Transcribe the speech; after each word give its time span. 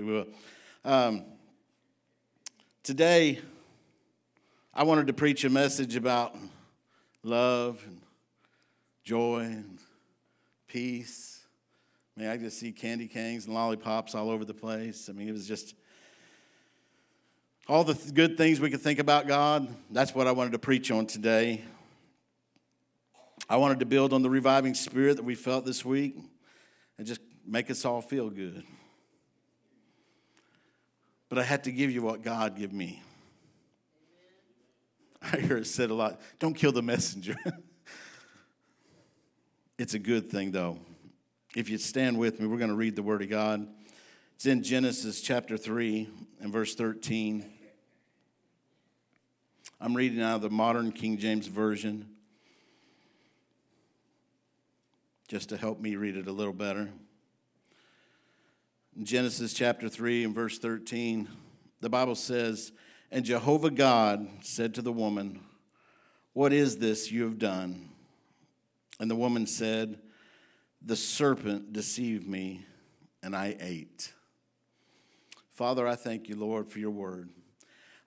probably 0.00 0.12
will. 0.12 0.26
Um, 0.84 1.24
today, 2.82 3.40
I 4.72 4.84
wanted 4.84 5.06
to 5.08 5.12
preach 5.12 5.44
a 5.44 5.50
message 5.50 5.96
about 5.96 6.36
love 7.22 7.82
and 7.86 8.00
joy 9.04 9.40
and 9.40 9.78
peace. 10.66 11.40
I 12.16 12.20
mean, 12.20 12.30
I 12.30 12.36
just 12.36 12.58
see 12.58 12.72
candy 12.72 13.08
canes 13.08 13.46
and 13.46 13.54
lollipops 13.54 14.14
all 14.14 14.30
over 14.30 14.44
the 14.44 14.54
place. 14.54 15.08
I 15.08 15.12
mean, 15.12 15.28
it 15.28 15.32
was 15.32 15.46
just 15.46 15.74
all 17.68 17.84
the 17.84 17.94
th- 17.94 18.14
good 18.14 18.36
things 18.36 18.60
we 18.60 18.70
could 18.70 18.80
think 18.80 18.98
about 18.98 19.26
God. 19.26 19.68
That's 19.90 20.14
what 20.14 20.26
I 20.26 20.32
wanted 20.32 20.52
to 20.52 20.58
preach 20.58 20.90
on 20.90 21.06
today. 21.06 21.62
I 23.48 23.56
wanted 23.56 23.80
to 23.80 23.86
build 23.86 24.12
on 24.12 24.22
the 24.22 24.30
reviving 24.30 24.74
spirit 24.74 25.16
that 25.16 25.24
we 25.24 25.34
felt 25.34 25.64
this 25.64 25.84
week 25.84 26.16
and 26.98 27.06
just 27.06 27.20
make 27.46 27.70
us 27.70 27.84
all 27.84 28.00
feel 28.00 28.30
good. 28.30 28.64
But 31.30 31.38
I 31.38 31.44
had 31.44 31.64
to 31.64 31.72
give 31.72 31.90
you 31.90 32.02
what 32.02 32.22
God 32.22 32.58
gave 32.58 32.72
me. 32.72 33.02
I 35.22 35.38
hear 35.38 35.56
it 35.58 35.66
said 35.66 35.90
a 35.90 35.94
lot 35.94 36.20
don't 36.38 36.54
kill 36.54 36.72
the 36.72 36.82
messenger. 36.82 37.36
it's 39.78 39.94
a 39.94 39.98
good 39.98 40.30
thing, 40.30 40.50
though. 40.50 40.78
If 41.54 41.70
you 41.70 41.78
stand 41.78 42.18
with 42.18 42.40
me, 42.40 42.46
we're 42.46 42.58
going 42.58 42.70
to 42.70 42.76
read 42.76 42.96
the 42.96 43.02
Word 43.02 43.22
of 43.22 43.30
God. 43.30 43.66
It's 44.34 44.46
in 44.46 44.62
Genesis 44.62 45.20
chapter 45.20 45.56
3 45.56 46.08
and 46.40 46.52
verse 46.52 46.74
13. 46.74 47.44
I'm 49.80 49.96
reading 49.96 50.20
out 50.20 50.36
of 50.36 50.42
the 50.42 50.50
modern 50.50 50.92
King 50.92 51.16
James 51.16 51.46
Version 51.46 52.08
just 55.28 55.50
to 55.50 55.56
help 55.56 55.80
me 55.80 55.96
read 55.96 56.16
it 56.16 56.26
a 56.26 56.32
little 56.32 56.52
better. 56.52 56.90
Genesis 58.98 59.54
chapter 59.54 59.88
3 59.88 60.24
and 60.24 60.34
verse 60.34 60.58
13, 60.58 61.28
the 61.80 61.88
Bible 61.88 62.16
says, 62.16 62.72
And 63.10 63.24
Jehovah 63.24 63.70
God 63.70 64.28
said 64.42 64.74
to 64.74 64.82
the 64.82 64.92
woman, 64.92 65.40
What 66.32 66.52
is 66.52 66.78
this 66.78 67.10
you 67.10 67.22
have 67.22 67.38
done? 67.38 67.88
And 68.98 69.08
the 69.08 69.16
woman 69.16 69.46
said, 69.46 70.00
The 70.82 70.96
serpent 70.96 71.72
deceived 71.72 72.26
me, 72.26 72.66
and 73.22 73.34
I 73.34 73.56
ate. 73.60 74.12
Father, 75.50 75.86
I 75.86 75.94
thank 75.94 76.28
you, 76.28 76.34
Lord, 76.34 76.68
for 76.68 76.80
your 76.80 76.90
word. 76.90 77.30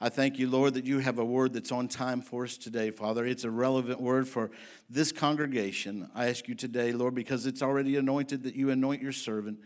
I 0.01 0.09
thank 0.09 0.37
you, 0.37 0.49
Lord, 0.49 0.73
that 0.73 0.85
you 0.85 0.99
have 0.99 1.17
a 1.17 1.25
word 1.25 1.53
that's 1.53 1.71
on 1.71 1.87
time 1.87 2.21
for 2.21 2.43
us 2.43 2.57
today, 2.57 2.91
Father. 2.91 3.25
It's 3.25 3.45
a 3.45 3.49
relevant 3.49 4.01
word 4.01 4.27
for 4.27 4.51
this 4.89 5.13
congregation. 5.13 6.09
I 6.13 6.27
ask 6.27 6.49
you 6.49 6.55
today, 6.55 6.91
Lord, 6.91 7.15
because 7.15 7.45
it's 7.45 7.61
already 7.61 7.95
anointed 7.95 8.43
that 8.43 8.55
you 8.55 8.69
anoint 8.69 9.01
your 9.01 9.13
servant. 9.13 9.59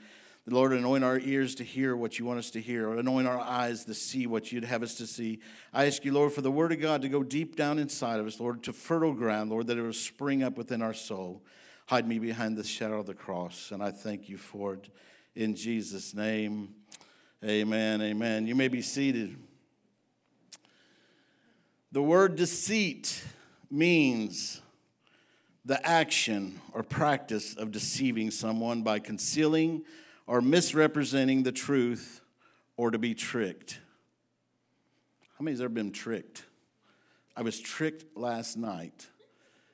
Lord, 0.49 0.71
anoint 0.71 1.03
our 1.03 1.19
ears 1.19 1.55
to 1.55 1.65
hear 1.65 1.97
what 1.97 2.17
you 2.17 2.25
want 2.25 2.39
us 2.39 2.49
to 2.51 2.61
hear, 2.61 2.93
anoint 2.93 3.27
our 3.27 3.39
eyes 3.39 3.83
to 3.83 3.93
see 3.93 4.27
what 4.27 4.49
you'd 4.49 4.63
have 4.63 4.81
us 4.81 4.95
to 4.95 5.05
see. 5.05 5.39
I 5.73 5.87
ask 5.87 6.05
you, 6.05 6.13
Lord, 6.13 6.31
for 6.31 6.39
the 6.39 6.51
word 6.51 6.71
of 6.71 6.79
God 6.79 7.01
to 7.01 7.09
go 7.09 7.21
deep 7.21 7.57
down 7.57 7.79
inside 7.79 8.21
of 8.21 8.27
us, 8.27 8.39
Lord, 8.39 8.63
to 8.63 8.71
fertile 8.71 9.13
ground, 9.13 9.49
Lord, 9.49 9.67
that 9.67 9.77
it 9.77 9.81
will 9.81 9.91
spring 9.91 10.43
up 10.43 10.57
within 10.57 10.81
our 10.81 10.93
soul. 10.93 11.43
Hide 11.87 12.07
me 12.07 12.17
behind 12.17 12.55
the 12.55 12.63
shadow 12.63 13.01
of 13.01 13.07
the 13.07 13.13
cross, 13.13 13.71
and 13.71 13.83
I 13.83 13.91
thank 13.91 14.29
you 14.29 14.37
for 14.37 14.75
it. 14.75 14.89
In 15.35 15.53
Jesus' 15.53 16.13
name, 16.13 16.69
amen, 17.43 18.01
amen. 18.01 18.47
You 18.47 18.55
may 18.55 18.69
be 18.69 18.81
seated. 18.81 19.35
The 21.91 22.01
word 22.01 22.37
deceit 22.37 23.21
means 23.69 24.61
the 25.65 25.85
action 25.85 26.61
or 26.71 26.83
practice 26.83 27.53
of 27.53 27.73
deceiving 27.73 28.31
someone 28.31 28.81
by 28.81 28.99
concealing 28.99 29.83
or 30.27 30.41
misrepresenting 30.41 31.43
the 31.43 31.51
truth 31.51 32.21
or 32.75 32.91
to 32.91 32.99
be 32.99 33.15
tricked. 33.15 33.79
How 35.37 35.43
many 35.43 35.53
has 35.53 35.61
ever 35.61 35.69
been 35.69 35.91
tricked? 35.91 36.43
I 37.35 37.41
was 37.41 37.59
tricked 37.59 38.17
last 38.17 38.57
night. 38.57 39.07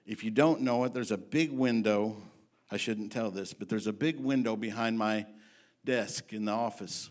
If 0.06 0.24
you 0.24 0.32
don't 0.32 0.62
know 0.62 0.84
it, 0.84 0.94
there's 0.94 1.12
a 1.12 1.18
big 1.18 1.52
window. 1.52 2.18
I 2.70 2.78
shouldn't 2.78 3.12
tell 3.12 3.32
this, 3.32 3.54
but 3.54 3.70
there's 3.70 3.88
a 3.88 3.94
big 3.94 4.20
window 4.20 4.56
behind 4.56 4.98
my 4.98 5.26
desk 5.86 6.34
in 6.34 6.46
the 6.46 6.52
office. 6.52 7.10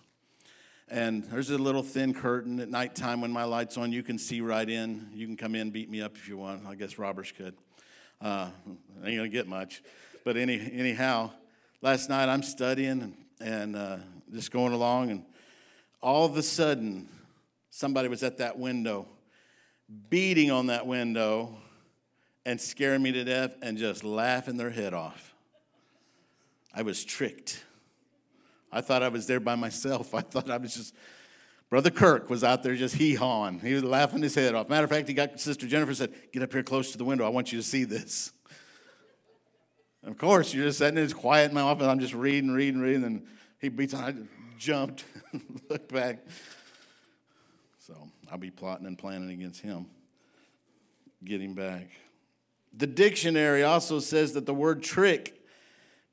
And 0.89 1.25
there's 1.25 1.49
a 1.49 1.57
little 1.57 1.83
thin 1.83 2.13
curtain 2.13 2.61
at 2.61 2.69
nighttime 2.69 3.23
when 3.23 3.31
my 3.31 3.45
light's 3.45 3.79
on. 3.79 3.93
You 3.93 4.03
can 4.03 4.19
see 4.19 4.43
right 4.43 4.69
in. 4.69 5.09
You 5.15 5.27
can 5.27 5.39
come 5.39 5.55
in, 5.55 5.71
beat 5.71 5.89
me 5.91 6.03
up 6.03 6.17
if 6.17 6.29
you 6.29 6.37
want. 6.37 6.67
I 6.67 6.75
guess 6.75 6.99
Roberts 6.99 7.33
could. 7.33 7.55
Uh, 8.21 8.51
ain't 9.03 9.17
gonna 9.17 9.29
get 9.29 9.49
much, 9.49 9.83
but 10.25 10.37
any 10.37 10.55
anyhow, 10.73 11.31
last 11.81 12.09
night 12.09 12.29
I'm 12.29 12.43
studying 12.43 13.03
and 13.03 13.22
and 13.43 13.77
uh, 13.77 13.97
just 14.33 14.51
going 14.51 14.73
along, 14.73 15.11
and 15.11 15.25
all 16.01 16.25
of 16.25 16.37
a 16.37 16.43
sudden, 16.43 17.09
somebody 17.71 18.09
was 18.09 18.23
at 18.23 18.39
that 18.39 18.59
window, 18.59 19.07
beating 20.09 20.51
on 20.51 20.67
that 20.69 20.87
window, 20.87 21.57
and 22.47 22.61
scaring 22.61 23.03
me 23.03 23.13
to 23.13 23.25
death, 23.25 23.55
and 23.63 23.77
just 23.77 24.05
laughing 24.05 24.57
their 24.57 24.71
head 24.71 24.95
off. 24.95 25.35
I 26.75 26.83
was 26.83 27.05
tricked. 27.05 27.63
I 28.73 28.81
thought 28.81 29.03
I 29.03 29.09
was 29.09 29.27
there 29.27 29.41
by 29.41 29.55
myself. 29.55 30.15
I 30.15 30.23
thought 30.23 30.51
I 30.51 30.57
was 30.57 30.75
just. 30.75 30.95
Brother 31.69 31.91
Kirk 31.91 32.29
was 32.29 32.45
out 32.45 32.63
there 32.63 32.75
just 32.75 32.97
hee 32.97 33.15
hawing. 33.15 33.59
He 33.59 33.73
was 33.73 33.83
laughing 33.83 34.23
his 34.23 34.35
head 34.35 34.55
off. 34.55 34.69
Matter 34.69 34.85
of 34.85 34.91
fact, 34.91 35.09
he 35.09 35.15
got 35.15 35.41
Sister 35.41 35.67
Jennifer 35.67 35.95
said, 35.95 36.13
Get 36.31 36.43
up 36.43 36.53
here 36.53 36.63
close 36.63 36.93
to 36.93 36.99
the 36.99 37.05
window. 37.05 37.25
I 37.25 37.31
want 37.31 37.51
you 37.51 37.59
to 37.59 37.65
see 37.65 37.85
this. 37.85 38.33
Of 40.05 40.19
course, 40.19 40.53
you're 40.53 40.67
just 40.67 40.79
sitting 40.79 40.97
there, 40.97 41.05
it's 41.05 41.13
quiet 41.13 41.51
in 41.51 41.55
my 41.55 41.61
office. 41.61 41.87
I'm 41.87 42.01
just 42.01 42.15
reading, 42.15 42.51
reading, 42.51 42.81
reading, 42.81 43.05
and 43.05 43.27
he 43.61 43.69
beats 43.69 43.95
on. 43.95 44.05
I 44.05 44.15
jumped, 44.59 45.05
looked 45.69 45.93
back. 45.93 46.27
So 47.79 47.95
I'll 48.31 48.39
be 48.39 48.51
plotting 48.51 48.87
and 48.87 48.99
planning 48.99 49.31
against 49.31 49.61
him, 49.61 49.87
getting 51.25 51.55
back. 51.55 51.89
The 52.77 52.87
dictionary 52.87 53.63
also 53.63 53.99
says 53.99 54.33
that 54.33 54.47
the 54.47 54.55
word 54.55 54.83
trick 54.83 55.43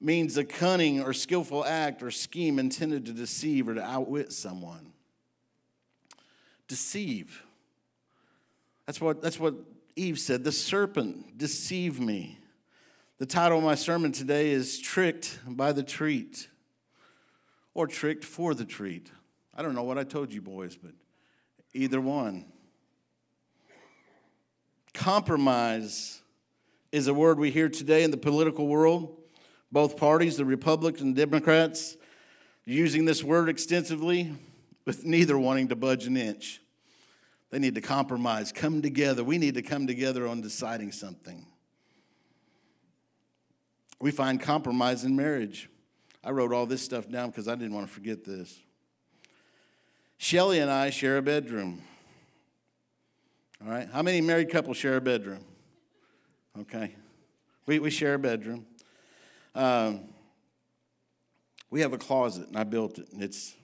means 0.02 0.38
a 0.38 0.44
cunning 0.44 1.02
or 1.02 1.14
skillful 1.14 1.66
act 1.66 2.02
or 2.04 2.12
scheme 2.12 2.60
intended 2.60 3.06
to 3.06 3.12
deceive 3.12 3.68
or 3.68 3.76
to 3.76 3.84
outwit 3.84 4.32
someone. 4.32 4.94
Deceive. 6.68 7.44
That's 8.86 9.00
what, 9.00 9.22
that's 9.22 9.40
what 9.40 9.56
Eve 9.96 10.20
said. 10.20 10.44
The 10.44 10.52
serpent 10.52 11.38
deceived 11.38 12.00
me. 12.00 12.39
The 13.20 13.26
title 13.26 13.58
of 13.58 13.66
my 13.66 13.76
sermon 13.76 14.14
today 14.14 14.52
is 14.52 14.80
Tricked 14.80 15.40
by 15.46 15.74
the 15.74 15.84
Treat 15.84 16.48
or 17.74 17.86
Tricked 17.86 18.24
for 18.24 18.54
the 18.54 18.64
Treat. 18.64 19.12
I 19.54 19.62
don't 19.62 19.76
know 19.76 19.84
what 19.84 19.98
I 19.98 20.06
told 20.06 20.32
you, 20.32 20.42
boys, 20.42 20.78
but 20.78 20.94
either 21.74 22.00
one. 22.00 22.46
Compromise 24.94 26.22
is 26.94 27.10
a 27.10 27.14
word 27.14 27.40
we 27.40 27.52
hear 27.52 27.68
today 27.68 28.06
in 28.06 28.12
the 28.12 28.16
political 28.16 28.68
world. 28.68 29.18
Both 29.70 29.98
parties, 29.98 30.38
the 30.38 30.46
Republicans 30.46 31.02
and 31.02 31.14
Democrats, 31.14 31.98
using 32.64 33.04
this 33.04 33.22
word 33.22 33.50
extensively, 33.50 34.34
with 34.86 35.04
neither 35.04 35.38
wanting 35.38 35.68
to 35.68 35.76
budge 35.76 36.06
an 36.06 36.16
inch. 36.16 36.62
They 37.50 37.60
need 37.60 37.76
to 37.76 37.82
compromise, 37.82 38.54
come 38.54 38.82
together. 38.82 39.26
We 39.26 39.38
need 39.38 39.56
to 39.56 39.62
come 39.62 39.88
together 39.88 40.26
on 40.26 40.40
deciding 40.40 40.94
something. 40.94 41.49
We 44.00 44.12
find 44.12 44.40
compromise 44.40 45.04
in 45.04 45.16
marriage. 45.16 45.70
I 46.24 46.32
wrote 46.32 46.54
all 46.54 46.66
this 46.66 46.82
stuff 46.82 47.10
down 47.10 47.30
because 47.30 47.48
I 47.48 47.56
didn't 47.56 47.74
want 47.74 47.88
to 47.88 47.94
forget 47.94 48.24
this. 48.24 48.60
Shelly 50.18 50.60
and 50.60 50.70
I 50.70 50.90
share 50.90 51.18
a 51.18 51.22
bedroom. 51.22 51.82
All 53.64 53.72
right. 53.72 53.88
How 53.92 54.02
many 54.02 54.22
married 54.22 54.50
couples 54.50 54.78
share 54.78 54.98
a 54.98 55.02
bedroom? 55.02 55.44
Okay. 56.62 56.96
We, 57.66 57.80
we 57.80 57.90
share 57.90 58.16
a 58.16 58.20
bedroom. 58.20 58.66
Um, 59.56 60.10
we 61.70 61.82
have 61.82 61.94
a 61.94 61.98
closet, 61.98 62.48
and 62.48 62.58
I 62.58 62.64
built 62.64 62.98
it. 62.98 63.12
And 63.14 63.22
it's, 63.22 63.56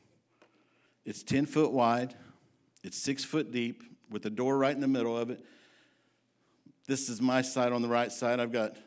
it's 1.06 1.24
10 1.24 1.46
foot 1.46 1.72
wide, 1.72 2.16
it's 2.84 2.98
six 2.98 3.24
foot 3.24 3.52
deep, 3.52 3.84
with 4.10 4.26
a 4.26 4.30
door 4.30 4.58
right 4.58 4.76
in 4.76 4.82
the 4.82 4.88
middle 4.88 5.18
of 5.18 5.30
it. 5.30 5.44
This 6.88 7.10
is 7.10 7.20
my 7.20 7.42
side 7.42 7.72
on 7.72 7.82
the 7.82 7.88
right 7.88 8.12
side. 8.12 8.40
I've 8.40 8.52
got 8.52 8.78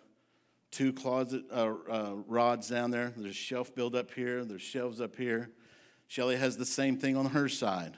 two 0.71 0.93
closet 0.93 1.45
uh, 1.53 1.75
uh, 1.91 2.15
rods 2.27 2.69
down 2.69 2.91
there. 2.91 3.13
There's 3.17 3.37
shelf 3.37 3.75
built 3.75 3.95
up 3.95 4.13
here. 4.13 4.45
There's 4.45 4.63
shelves 4.63 5.01
up 5.01 5.17
here. 5.17 5.51
Shelly 6.07 6.37
has 6.37 6.57
the 6.57 6.67
same 6.67 6.97
thing 6.97 7.17
on 7.17 7.27
her 7.27 7.49
side. 7.49 7.95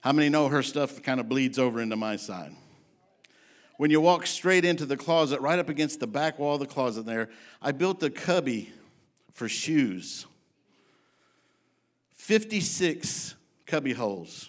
How 0.00 0.12
many 0.12 0.28
know 0.28 0.48
her 0.48 0.62
stuff 0.62 1.02
kind 1.02 1.20
of 1.20 1.28
bleeds 1.28 1.58
over 1.58 1.80
into 1.80 1.96
my 1.96 2.16
side? 2.16 2.52
When 3.78 3.90
you 3.90 4.00
walk 4.00 4.26
straight 4.26 4.64
into 4.64 4.86
the 4.86 4.96
closet, 4.96 5.40
right 5.40 5.58
up 5.58 5.68
against 5.68 6.00
the 6.00 6.06
back 6.06 6.38
wall 6.38 6.54
of 6.54 6.60
the 6.60 6.66
closet 6.66 7.04
there, 7.04 7.28
I 7.60 7.72
built 7.72 8.02
a 8.02 8.10
cubby 8.10 8.72
for 9.32 9.48
shoes. 9.48 10.26
56 12.12 13.34
cubby 13.66 13.92
holes. 13.92 14.48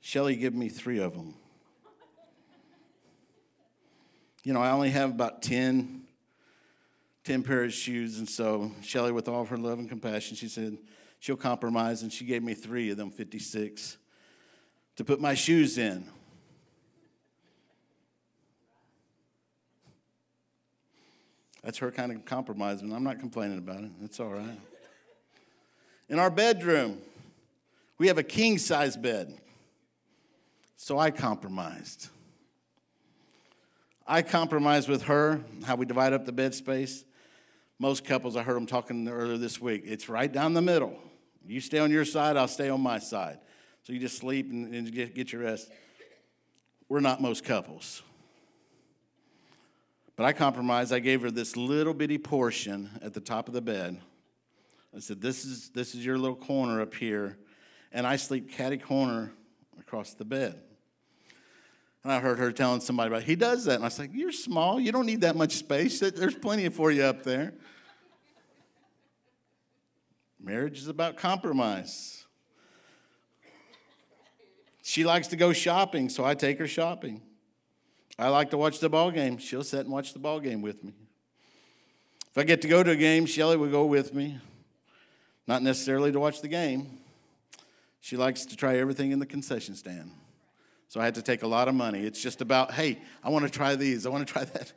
Shelly 0.00 0.36
gave 0.36 0.54
me 0.54 0.70
three 0.70 0.98
of 0.98 1.12
them 1.12 1.34
you 4.44 4.52
know, 4.52 4.60
I 4.60 4.70
only 4.70 4.90
have 4.90 5.10
about 5.10 5.42
10, 5.42 6.02
10 7.24 7.42
pair 7.42 7.64
of 7.64 7.72
shoes. 7.72 8.18
And 8.18 8.28
so 8.28 8.72
Shelly, 8.82 9.12
with 9.12 9.28
all 9.28 9.42
of 9.42 9.48
her 9.48 9.56
love 9.56 9.78
and 9.78 9.88
compassion, 9.88 10.36
she 10.36 10.48
said 10.48 10.78
she'll 11.18 11.36
compromise. 11.36 12.02
And 12.02 12.12
she 12.12 12.24
gave 12.24 12.42
me 12.42 12.54
three 12.54 12.90
of 12.90 12.96
them 12.96 13.10
56 13.10 13.98
to 14.96 15.04
put 15.04 15.20
my 15.20 15.34
shoes 15.34 15.78
in. 15.78 16.06
That's 21.62 21.78
her 21.78 21.90
kind 21.90 22.12
of 22.12 22.24
compromise, 22.24 22.80
and 22.80 22.94
I'm 22.94 23.04
not 23.04 23.18
complaining 23.18 23.58
about 23.58 23.82
it. 23.82 23.90
That's 24.00 24.20
all 24.20 24.32
right. 24.32 24.58
In 26.08 26.18
our 26.18 26.30
bedroom, 26.30 26.98
we 27.98 28.06
have 28.06 28.16
a 28.16 28.22
king 28.22 28.56
size 28.58 28.96
bed. 28.96 29.38
So 30.76 30.98
I 30.98 31.10
compromised. 31.10 32.08
I 34.10 34.22
compromised 34.22 34.88
with 34.88 35.02
her, 35.02 35.44
how 35.64 35.76
we 35.76 35.84
divide 35.84 36.14
up 36.14 36.24
the 36.24 36.32
bed 36.32 36.54
space. 36.54 37.04
Most 37.78 38.06
couples, 38.06 38.36
I 38.36 38.42
heard 38.42 38.56
them 38.56 38.64
talking 38.64 39.06
earlier 39.06 39.36
this 39.36 39.60
week, 39.60 39.82
it's 39.84 40.08
right 40.08 40.32
down 40.32 40.54
the 40.54 40.62
middle. 40.62 40.98
You 41.46 41.60
stay 41.60 41.78
on 41.78 41.90
your 41.90 42.06
side, 42.06 42.38
I'll 42.38 42.48
stay 42.48 42.70
on 42.70 42.80
my 42.80 42.98
side. 42.98 43.38
So 43.82 43.92
you 43.92 44.00
just 44.00 44.16
sleep 44.16 44.50
and, 44.50 44.74
and 44.74 44.90
get, 44.90 45.14
get 45.14 45.30
your 45.30 45.42
rest. 45.42 45.70
We're 46.88 47.00
not 47.00 47.20
most 47.20 47.44
couples. 47.44 48.02
But 50.16 50.24
I 50.24 50.32
compromised. 50.32 50.92
I 50.92 50.98
gave 50.98 51.22
her 51.22 51.30
this 51.30 51.56
little 51.56 51.94
bitty 51.94 52.18
portion 52.18 52.90
at 53.02 53.12
the 53.14 53.20
top 53.20 53.46
of 53.46 53.54
the 53.54 53.60
bed. 53.60 54.00
I 54.96 55.00
said, 55.00 55.20
This 55.20 55.44
is, 55.44 55.68
this 55.70 55.94
is 55.94 56.04
your 56.04 56.18
little 56.18 56.36
corner 56.36 56.80
up 56.80 56.94
here. 56.94 57.38
And 57.92 58.06
I 58.06 58.16
sleep 58.16 58.50
catty 58.50 58.78
corner 58.78 59.32
across 59.78 60.14
the 60.14 60.24
bed. 60.24 60.60
And 62.04 62.12
I 62.12 62.20
heard 62.20 62.38
her 62.38 62.52
telling 62.52 62.80
somebody 62.80 63.08
about 63.08 63.22
he 63.24 63.36
does 63.36 63.64
that. 63.64 63.76
And 63.76 63.84
I 63.84 63.86
was 63.88 63.98
like, 63.98 64.10
You're 64.12 64.32
small. 64.32 64.80
You 64.80 64.92
don't 64.92 65.06
need 65.06 65.22
that 65.22 65.36
much 65.36 65.52
space. 65.52 66.00
There's 66.00 66.34
plenty 66.34 66.68
for 66.68 66.90
you 66.90 67.02
up 67.02 67.22
there. 67.22 67.54
Marriage 70.40 70.78
is 70.78 70.88
about 70.88 71.16
compromise. 71.16 72.24
She 74.82 75.04
likes 75.04 75.28
to 75.28 75.36
go 75.36 75.52
shopping, 75.52 76.08
so 76.08 76.24
I 76.24 76.34
take 76.34 76.58
her 76.58 76.66
shopping. 76.66 77.20
I 78.18 78.28
like 78.30 78.50
to 78.50 78.56
watch 78.56 78.80
the 78.80 78.88
ball 78.88 79.10
game. 79.10 79.36
She'll 79.36 79.62
sit 79.62 79.80
and 79.80 79.90
watch 79.90 80.12
the 80.12 80.18
ball 80.18 80.40
game 80.40 80.62
with 80.62 80.82
me. 80.82 80.94
If 82.30 82.38
I 82.38 82.44
get 82.44 82.62
to 82.62 82.68
go 82.68 82.82
to 82.82 82.92
a 82.92 82.96
game, 82.96 83.26
Shelly 83.26 83.56
will 83.56 83.70
go 83.70 83.84
with 83.84 84.14
me. 84.14 84.38
Not 85.46 85.62
necessarily 85.62 86.12
to 86.12 86.20
watch 86.20 86.40
the 86.40 86.48
game. 86.48 87.00
She 88.00 88.16
likes 88.16 88.46
to 88.46 88.56
try 88.56 88.78
everything 88.78 89.10
in 89.10 89.18
the 89.18 89.26
concession 89.26 89.74
stand. 89.74 90.10
So 90.88 91.00
I 91.00 91.04
had 91.04 91.14
to 91.16 91.22
take 91.22 91.42
a 91.42 91.46
lot 91.46 91.68
of 91.68 91.74
money. 91.74 92.00
It's 92.00 92.20
just 92.20 92.40
about, 92.40 92.72
hey, 92.72 92.98
I 93.22 93.28
want 93.28 93.44
to 93.44 93.50
try 93.50 93.76
these. 93.76 94.06
I 94.06 94.08
want 94.08 94.26
to 94.26 94.32
try 94.32 94.44
that. 94.54 94.72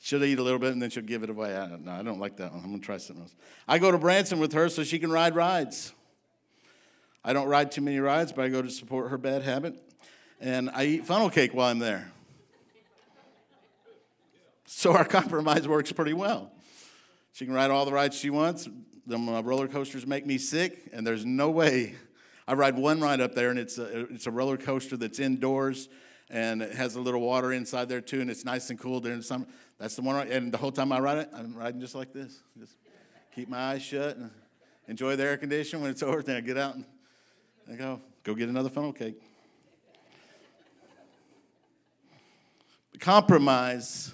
She'll 0.00 0.24
eat 0.24 0.40
a 0.40 0.42
little 0.42 0.58
bit 0.58 0.72
and 0.72 0.82
then 0.82 0.90
she'll 0.90 1.04
give 1.04 1.22
it 1.22 1.30
away. 1.30 1.56
I 1.56 1.68
don't, 1.68 1.84
no, 1.84 1.92
I 1.92 2.02
don't 2.02 2.18
like 2.18 2.36
that 2.38 2.52
one. 2.52 2.60
I'm 2.64 2.70
going 2.70 2.80
to 2.80 2.84
try 2.84 2.96
something 2.96 3.22
else. 3.22 3.34
I 3.68 3.78
go 3.78 3.92
to 3.92 3.98
Branson 3.98 4.40
with 4.40 4.52
her 4.52 4.68
so 4.68 4.82
she 4.82 4.98
can 4.98 5.12
ride 5.12 5.36
rides. 5.36 5.92
I 7.24 7.32
don't 7.32 7.46
ride 7.46 7.70
too 7.70 7.82
many 7.82 8.00
rides, 8.00 8.32
but 8.32 8.44
I 8.44 8.48
go 8.48 8.62
to 8.62 8.70
support 8.70 9.10
her 9.10 9.18
bad 9.18 9.42
habit. 9.42 9.80
And 10.40 10.70
I 10.70 10.86
eat 10.86 11.06
funnel 11.06 11.30
cake 11.30 11.54
while 11.54 11.68
I'm 11.68 11.78
there. 11.78 12.10
So 14.66 14.92
our 14.92 15.04
compromise 15.08 15.68
works 15.68 15.92
pretty 15.92 16.14
well. 16.14 16.50
She 17.32 17.44
can 17.46 17.54
ride 17.54 17.70
all 17.70 17.84
the 17.84 17.92
rides 17.92 18.16
she 18.16 18.30
wants. 18.30 18.68
The 19.06 19.16
roller 19.18 19.68
coasters 19.68 20.04
make 20.04 20.26
me 20.26 20.36
sick, 20.38 20.90
and 20.92 21.06
there's 21.06 21.24
no 21.24 21.50
way. 21.50 21.94
I 22.46 22.54
ride 22.54 22.76
one 22.76 23.00
ride 23.00 23.20
up 23.20 23.34
there, 23.34 23.50
and 23.50 23.58
it's 23.58 23.78
a, 23.78 24.06
it's 24.06 24.26
a 24.26 24.30
roller 24.30 24.56
coaster 24.56 24.96
that's 24.96 25.18
indoors, 25.20 25.88
and 26.28 26.62
it 26.62 26.74
has 26.74 26.96
a 26.96 27.00
little 27.00 27.20
water 27.20 27.52
inside 27.52 27.88
there 27.88 28.00
too, 28.00 28.20
and 28.20 28.30
it's 28.30 28.44
nice 28.44 28.70
and 28.70 28.78
cool 28.78 29.00
during 29.00 29.18
the 29.18 29.24
summer. 29.24 29.46
That's 29.78 29.96
the 29.96 30.02
one, 30.02 30.28
and 30.28 30.52
the 30.52 30.58
whole 30.58 30.72
time 30.72 30.92
I 30.92 31.00
ride 31.00 31.18
it, 31.18 31.30
I'm 31.34 31.54
riding 31.54 31.80
just 31.80 31.94
like 31.94 32.12
this. 32.12 32.42
Just 32.58 32.76
keep 33.34 33.48
my 33.48 33.58
eyes 33.58 33.82
shut 33.82 34.16
and 34.16 34.30
enjoy 34.88 35.16
the 35.16 35.24
air 35.24 35.36
conditioning. 35.36 35.82
When 35.82 35.90
it's 35.90 36.02
over, 36.02 36.22
then 36.22 36.36
I 36.36 36.40
get 36.40 36.58
out 36.58 36.74
and 36.74 36.84
I 37.70 37.76
go, 37.76 38.00
go 38.24 38.34
get 38.34 38.48
another 38.48 38.68
funnel 38.68 38.92
cake. 38.92 39.20
Compromise 42.98 44.12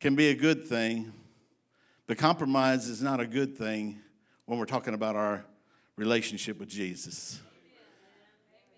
can 0.00 0.14
be 0.16 0.30
a 0.30 0.34
good 0.34 0.66
thing, 0.66 1.12
but 2.06 2.18
compromise 2.18 2.88
is 2.88 3.02
not 3.02 3.20
a 3.20 3.26
good 3.26 3.56
thing 3.56 4.00
when 4.46 4.58
we're 4.58 4.64
talking 4.64 4.94
about 4.94 5.14
our 5.14 5.44
relationship 5.98 6.58
with 6.58 6.70
Jesus. 6.70 7.40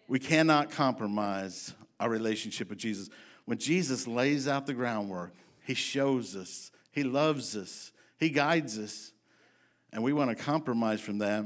We 0.08 0.18
cannot 0.18 0.70
compromise 0.70 1.72
our 2.00 2.10
relationship 2.10 2.68
with 2.70 2.78
Jesus. 2.78 3.08
When 3.44 3.58
Jesus 3.58 4.08
lays 4.08 4.48
out 4.48 4.66
the 4.66 4.74
groundwork, 4.74 5.32
He 5.64 5.74
shows 5.74 6.34
us, 6.34 6.72
He 6.90 7.04
loves 7.04 7.56
us, 7.56 7.92
He 8.18 8.30
guides 8.30 8.78
us, 8.78 9.12
and 9.92 10.02
we 10.02 10.12
want 10.12 10.36
to 10.36 10.42
compromise 10.42 11.00
from 11.00 11.18
that, 11.18 11.44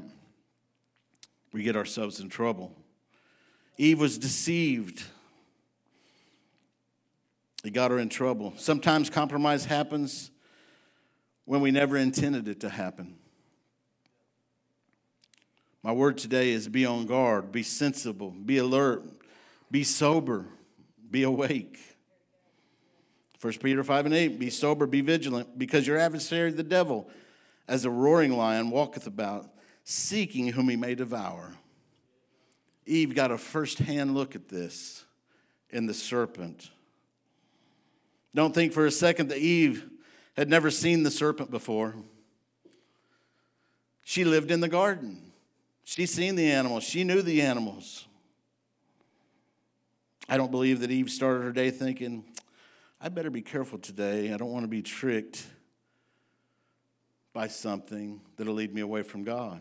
we 1.53 1.63
get 1.63 1.77
ourselves 1.77 2.21
in 2.21 2.31
trouble. 2.31 2.75
Eve 3.77 4.01
was 4.01 4.17
deceived 4.17 5.05
it 7.65 7.73
got 7.73 7.91
her 7.91 7.99
in 7.99 8.11
trouble. 8.11 8.53
Sometimes 8.57 9.09
compromise 9.09 9.65
happens 9.65 10.31
when 11.47 11.63
we 11.63 11.71
never 11.71 11.97
intended 11.97 12.47
it 12.47 12.61
to 12.61 12.69
happen. 12.69 13.17
My 15.85 15.93
word 15.93 16.17
today 16.17 16.53
is 16.53 16.67
be 16.67 16.87
on 16.87 17.05
guard, 17.05 17.53
be 17.53 17.63
sensible, 17.63 18.31
be 18.31 18.57
alert, 18.57 19.05
be 19.71 19.85
sober, 19.85 20.47
be 21.11 21.25
awake. 21.25 21.79
1 23.39 23.53
Peter 23.63 23.85
5 23.85 24.07
and 24.07 24.15
8, 24.15 24.39
be 24.39 24.49
sober, 24.49 24.87
be 24.87 25.03
vigilant, 25.03 25.59
because 25.59 25.87
your 25.87 25.99
adversary, 25.99 26.51
the 26.53 26.63
devil, 26.63 27.11
as 27.69 27.85
a 27.85 27.91
roaring 27.91 28.33
lion, 28.33 28.71
walketh 28.71 29.07
about, 29.07 29.51
seeking 29.85 30.49
whom 30.49 30.71
he 30.71 30.77
may 30.77 30.95
devour. 30.95 31.53
Eve 32.87 33.15
got 33.15 33.31
a 33.31 33.37
first 33.37 33.79
hand 33.79 34.15
look 34.15 34.35
at 34.35 34.49
this 34.49 35.05
in 35.69 35.85
the 35.85 35.93
serpent. 35.93 36.71
Don't 38.35 38.55
think 38.55 38.73
for 38.73 38.87
a 38.87 38.91
second 38.91 39.29
that 39.29 39.39
Eve 39.39 39.85
had 40.35 40.49
never 40.49 40.71
seen 40.71 41.03
the 41.03 41.11
serpent 41.11 41.51
before. 41.51 41.95
She 44.03 44.25
lived 44.25 44.51
in 44.51 44.61
the 44.61 44.69
garden. 44.69 45.33
She 45.85 46.07
seen 46.07 46.35
the 46.35 46.51
animals. 46.51 46.85
She 46.85 47.05
knew 47.05 47.23
the 47.23 47.43
animals. 47.43 48.07
I 50.29 50.37
don't 50.37 50.51
believe 50.51 50.81
that 50.81 50.91
Eve 50.91 51.11
started 51.11 51.45
her 51.45 51.53
day 51.53 51.71
thinking, 51.71 52.25
I 53.01 53.11
better 53.11 53.31
be 53.31 53.43
careful 53.43 53.79
today. 53.79 54.33
I 54.33 54.39
don't 54.39 54.51
want 54.51 54.65
to 54.65 54.69
be 54.69 54.81
tricked 54.81 55.47
by 57.35 57.49
something 57.49 58.23
that'll 58.37 58.55
lead 58.55 58.73
me 58.73 58.81
away 58.81 59.03
from 59.03 59.25
God. 59.25 59.61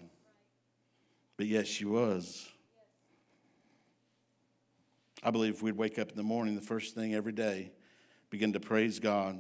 But 1.36 1.48
yes, 1.48 1.68
she 1.68 1.84
was. 1.84 2.48
I 5.24 5.32
believe 5.32 5.62
we'd 5.62 5.76
wake 5.76 6.00
up 6.00 6.12
in 6.12 6.18
the 6.18 6.24
morning, 6.24 6.56
the 6.56 6.62
first 6.62 6.96
thing 6.96 7.14
every 7.14 7.32
day, 7.32 7.72
begin 8.30 8.54
to 8.54 8.60
praise 8.60 9.00
God, 9.00 9.40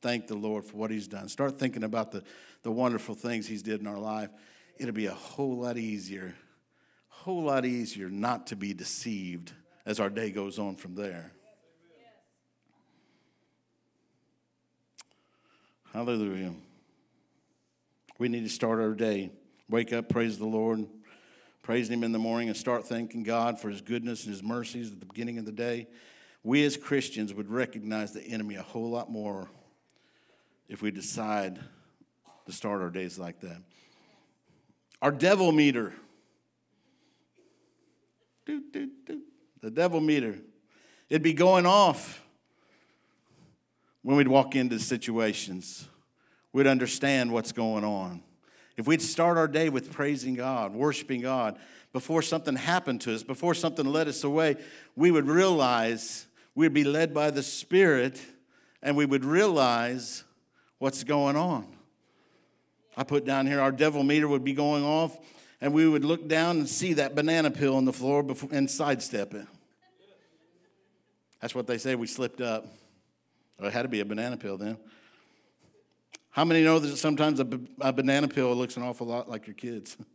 thank 0.00 0.26
the 0.26 0.34
Lord 0.34 0.64
for 0.64 0.76
what 0.76 0.90
He's 0.90 1.08
done. 1.08 1.28
Start 1.28 1.58
thinking 1.58 1.84
about 1.84 2.12
the, 2.12 2.22
the 2.62 2.70
wonderful 2.70 3.14
things 3.14 3.46
He's 3.46 3.62
did 3.62 3.80
in 3.80 3.86
our 3.86 3.98
life. 3.98 4.30
It'll 4.78 4.92
be 4.92 5.06
a 5.06 5.14
whole 5.14 5.58
lot 5.58 5.76
easier, 5.76 6.34
whole 7.08 7.44
lot 7.44 7.64
easier 7.64 8.08
not 8.08 8.48
to 8.48 8.56
be 8.56 8.74
deceived 8.74 9.52
as 9.86 10.00
our 10.00 10.10
day 10.10 10.30
goes 10.30 10.58
on 10.58 10.76
from 10.76 10.94
there. 10.94 11.32
Hallelujah. 15.92 16.52
We 18.18 18.28
need 18.28 18.42
to 18.42 18.50
start 18.50 18.80
our 18.80 18.94
day. 18.94 19.30
Wake 19.68 19.92
up, 19.92 20.08
praise 20.08 20.38
the 20.38 20.46
Lord, 20.46 20.86
praise 21.62 21.88
Him 21.88 22.02
in 22.02 22.12
the 22.12 22.18
morning, 22.18 22.48
and 22.48 22.56
start 22.56 22.86
thanking 22.86 23.22
God 23.22 23.60
for 23.60 23.70
His 23.70 23.80
goodness 23.80 24.24
and 24.24 24.32
His 24.32 24.42
mercies 24.42 24.92
at 24.92 25.00
the 25.00 25.06
beginning 25.06 25.38
of 25.38 25.46
the 25.46 25.52
day 25.52 25.86
we 26.44 26.62
as 26.64 26.76
Christians 26.76 27.32
would 27.32 27.50
recognize 27.50 28.12
the 28.12 28.22
enemy 28.22 28.54
a 28.56 28.62
whole 28.62 28.90
lot 28.90 29.10
more 29.10 29.48
if 30.68 30.82
we 30.82 30.90
decide 30.90 31.58
to 32.44 32.52
start 32.52 32.82
our 32.82 32.90
days 32.90 33.18
like 33.18 33.40
that. 33.40 33.62
Our 35.04 35.12
devil 35.12 35.52
meter. 35.52 35.92
The 38.46 39.70
devil 39.70 40.00
meter. 40.00 40.38
It'd 41.10 41.22
be 41.22 41.34
going 41.34 41.66
off 41.66 42.24
when 44.00 44.16
we'd 44.16 44.28
walk 44.28 44.56
into 44.56 44.78
situations. 44.78 45.86
We'd 46.54 46.66
understand 46.66 47.30
what's 47.32 47.52
going 47.52 47.84
on. 47.84 48.22
If 48.78 48.86
we'd 48.86 49.02
start 49.02 49.36
our 49.36 49.46
day 49.46 49.68
with 49.68 49.92
praising 49.92 50.36
God, 50.36 50.72
worshiping 50.72 51.20
God, 51.20 51.58
before 51.92 52.22
something 52.22 52.56
happened 52.56 53.02
to 53.02 53.14
us, 53.14 53.22
before 53.22 53.52
something 53.52 53.84
led 53.84 54.08
us 54.08 54.24
away, 54.24 54.56
we 54.96 55.10
would 55.10 55.26
realize 55.26 56.26
we'd 56.54 56.72
be 56.72 56.82
led 56.82 57.12
by 57.12 57.30
the 57.30 57.42
Spirit 57.42 58.22
and 58.82 58.96
we 58.96 59.04
would 59.04 59.26
realize 59.26 60.24
what's 60.78 61.04
going 61.04 61.36
on. 61.36 61.73
I 62.96 63.04
put 63.04 63.24
down 63.24 63.46
here 63.46 63.60
our 63.60 63.72
devil 63.72 64.02
meter 64.02 64.28
would 64.28 64.44
be 64.44 64.52
going 64.52 64.84
off, 64.84 65.16
and 65.60 65.72
we 65.72 65.88
would 65.88 66.04
look 66.04 66.28
down 66.28 66.58
and 66.58 66.68
see 66.68 66.92
that 66.94 67.14
banana 67.14 67.50
peel 67.50 67.76
on 67.76 67.84
the 67.84 67.92
floor 67.92 68.22
before, 68.22 68.50
and 68.52 68.70
sidestep 68.70 69.34
it. 69.34 69.46
That's 71.40 71.54
what 71.54 71.66
they 71.66 71.78
say 71.78 71.94
we 71.94 72.06
slipped 72.06 72.40
up. 72.40 72.66
It 73.60 73.72
had 73.72 73.82
to 73.82 73.88
be 73.88 74.00
a 74.00 74.04
banana 74.04 74.36
peel 74.36 74.56
then. 74.56 74.78
How 76.30 76.44
many 76.44 76.64
know 76.64 76.78
that 76.78 76.96
sometimes 76.96 77.38
a, 77.38 77.46
a 77.80 77.92
banana 77.92 78.28
peel 78.28 78.54
looks 78.54 78.76
an 78.76 78.82
awful 78.82 79.06
lot 79.06 79.28
like 79.28 79.46
your 79.46 79.54
kids? 79.54 79.96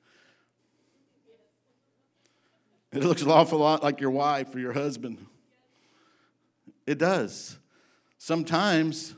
It 2.92 3.04
looks 3.04 3.22
an 3.22 3.30
awful 3.30 3.60
lot 3.60 3.84
like 3.84 4.02
your 4.02 4.10
wife 4.10 4.56
or 4.56 4.58
your 4.58 4.74
husband. 4.74 5.24
It 6.88 6.98
does. 6.98 7.60
Sometimes, 8.18 9.14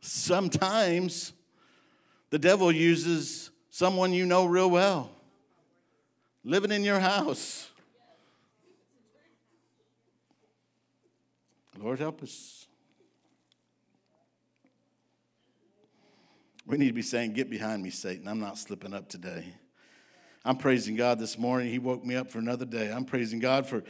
sometimes 0.00 1.32
the 2.30 2.38
devil 2.38 2.72
uses 2.72 3.50
someone 3.70 4.12
you 4.12 4.26
know 4.26 4.44
real 4.46 4.70
well, 4.70 5.10
living 6.44 6.70
in 6.70 6.84
your 6.84 7.00
house. 7.00 7.70
Lord, 11.78 11.98
help 11.98 12.22
us. 12.22 12.66
We 16.66 16.78
need 16.78 16.86
to 16.88 16.92
be 16.92 17.02
saying, 17.02 17.34
Get 17.34 17.50
behind 17.50 17.82
me, 17.82 17.90
Satan. 17.90 18.26
I'm 18.26 18.40
not 18.40 18.58
slipping 18.58 18.94
up 18.94 19.08
today. 19.08 19.44
I'm 20.44 20.56
praising 20.56 20.94
God 20.94 21.18
this 21.18 21.38
morning. 21.38 21.70
He 21.70 21.78
woke 21.78 22.04
me 22.04 22.16
up 22.16 22.30
for 22.30 22.38
another 22.38 22.64
day. 22.64 22.92
I'm 22.92 23.04
praising 23.04 23.38
God 23.38 23.66
for 23.66 23.82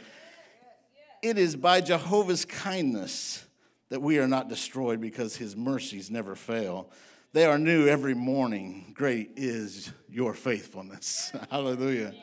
it 1.21 1.39
is 1.39 1.55
by 1.55 1.81
Jehovah's 1.81 2.45
kindness 2.45 3.43
that 3.89 4.01
we 4.01 4.19
are 4.19 4.27
not 4.27 4.47
destroyed 4.47 5.01
because 5.01 5.35
his 5.35 5.55
mercies 5.55 6.11
never 6.11 6.35
fail. 6.35 6.91
They 7.35 7.43
are 7.43 7.57
new 7.57 7.85
every 7.85 8.13
morning. 8.13 8.93
Great 8.93 9.31
is 9.35 9.91
your 10.09 10.33
faithfulness. 10.33 11.33
Hallelujah. 11.51 12.13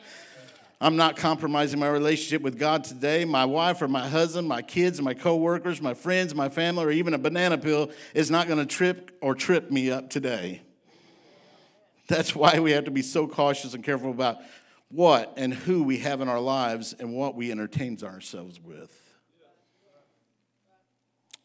I'm 0.81 0.95
not 0.95 1.17
compromising 1.17 1.79
my 1.79 1.87
relationship 1.87 2.41
with 2.41 2.57
God 2.57 2.83
today. 2.83 3.23
My 3.23 3.45
wife 3.45 3.83
or 3.83 3.87
my 3.87 4.09
husband, 4.09 4.47
my 4.47 4.63
kids, 4.63 4.99
my 5.03 5.13
coworkers, 5.13 5.83
my 5.83 5.93
friends, 5.93 6.33
my 6.33 6.49
family, 6.49 6.85
or 6.85 6.89
even 6.89 7.13
a 7.13 7.19
banana 7.19 7.59
peel 7.59 7.91
is 8.15 8.31
not 8.31 8.47
going 8.47 8.57
to 8.57 8.65
trip 8.65 9.15
or 9.21 9.35
trip 9.35 9.69
me 9.69 9.91
up 9.91 10.09
today. 10.09 10.63
That's 12.07 12.33
why 12.35 12.57
we 12.59 12.71
have 12.71 12.85
to 12.85 12.91
be 12.91 13.03
so 13.03 13.27
cautious 13.27 13.75
and 13.75 13.83
careful 13.83 14.09
about 14.09 14.39
what 14.89 15.31
and 15.37 15.53
who 15.53 15.83
we 15.83 15.99
have 15.99 16.21
in 16.21 16.27
our 16.27 16.41
lives 16.41 16.95
and 16.97 17.13
what 17.13 17.35
we 17.35 17.51
entertain 17.51 17.99
ourselves 18.01 18.59
with. 18.59 18.99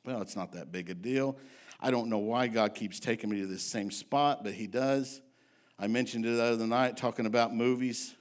Well, 0.07 0.23
it's 0.23 0.37
not 0.37 0.53
that 0.53 0.73
big 0.73 0.89
a 0.89 0.95
deal. 0.95 1.37
I 1.81 1.91
don't 1.91 2.09
know 2.09 2.19
why 2.19 2.49
God 2.49 2.75
keeps 2.75 2.99
taking 2.99 3.31
me 3.31 3.41
to 3.41 3.47
this 3.47 3.63
same 3.63 3.91
spot, 3.91 4.43
but 4.43 4.53
He 4.53 4.67
does. 4.67 5.21
I 5.79 5.87
mentioned 5.87 6.27
it 6.27 6.31
the 6.31 6.43
other 6.43 6.67
night 6.67 6.97
talking 6.97 7.27
about 7.27 7.55
movies. 7.55 8.15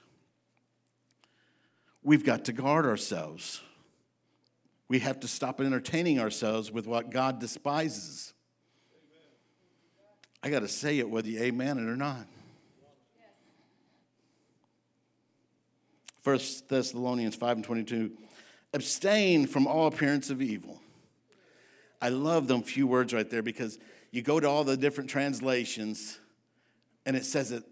We've 2.02 2.24
got 2.24 2.44
to 2.44 2.52
guard 2.52 2.86
ourselves. 2.86 3.60
We 4.88 5.00
have 5.00 5.20
to 5.20 5.28
stop 5.28 5.60
entertaining 5.60 6.20
ourselves 6.20 6.70
with 6.70 6.86
what 6.86 7.10
God 7.10 7.40
despises. 7.40 8.32
I 10.42 10.50
got 10.50 10.60
to 10.60 10.68
say 10.68 10.98
it 10.98 11.10
whether 11.10 11.28
you 11.28 11.40
amen 11.40 11.78
it 11.78 11.90
or 11.90 11.96
not. 11.96 12.26
First 16.22 16.68
Thessalonians 16.68 17.34
5 17.36 17.56
and 17.56 17.64
22 17.64 18.12
abstain 18.72 19.46
from 19.46 19.66
all 19.66 19.86
appearance 19.86 20.30
of 20.30 20.40
evil. 20.40 20.80
I 22.00 22.10
love 22.10 22.48
them 22.48 22.62
few 22.62 22.86
words 22.86 23.12
right 23.12 23.28
there 23.28 23.42
because 23.42 23.78
you 24.10 24.22
go 24.22 24.38
to 24.40 24.48
all 24.48 24.64
the 24.64 24.76
different 24.76 25.10
translations 25.10 26.18
and 27.04 27.16
it 27.16 27.24
says 27.24 27.52
it 27.52 27.64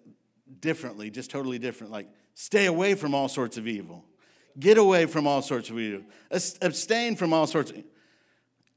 differently, 0.61 1.11
just 1.11 1.31
totally 1.31 1.59
different. 1.59 1.93
Like, 1.93 2.09
stay 2.35 2.67
away 2.67 2.95
from 2.95 3.15
all 3.15 3.29
sorts 3.29 3.57
of 3.57 3.69
evil. 3.69 4.05
Get 4.59 4.79
away 4.79 5.07
from 5.07 5.27
all 5.27 5.43
sorts 5.43 5.69
of 5.71 5.79
evil. 5.79 6.03
Abstain 6.31 7.17
from 7.17 7.33
all 7.33 7.47
sorts 7.47 7.71
of 7.71 7.83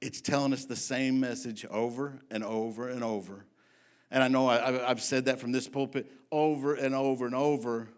It's 0.02 0.22
telling 0.22 0.54
us 0.54 0.66
the 0.66 0.76
same 0.76 1.20
message 1.20 1.66
over 1.66 2.20
and 2.30 2.44
over 2.44 2.90
and 2.90 3.04
over. 3.04 3.46
And 4.12 4.24
I 4.24 4.28
know 4.28 4.48
I, 4.48 4.90
I've 4.90 5.02
said 5.02 5.26
that 5.26 5.40
from 5.40 5.52
this 5.52 5.68
pulpit 5.68 6.12
over 6.32 6.74
and 6.74 6.94
over 6.94 7.26
and 7.26 7.36
over 7.36 7.90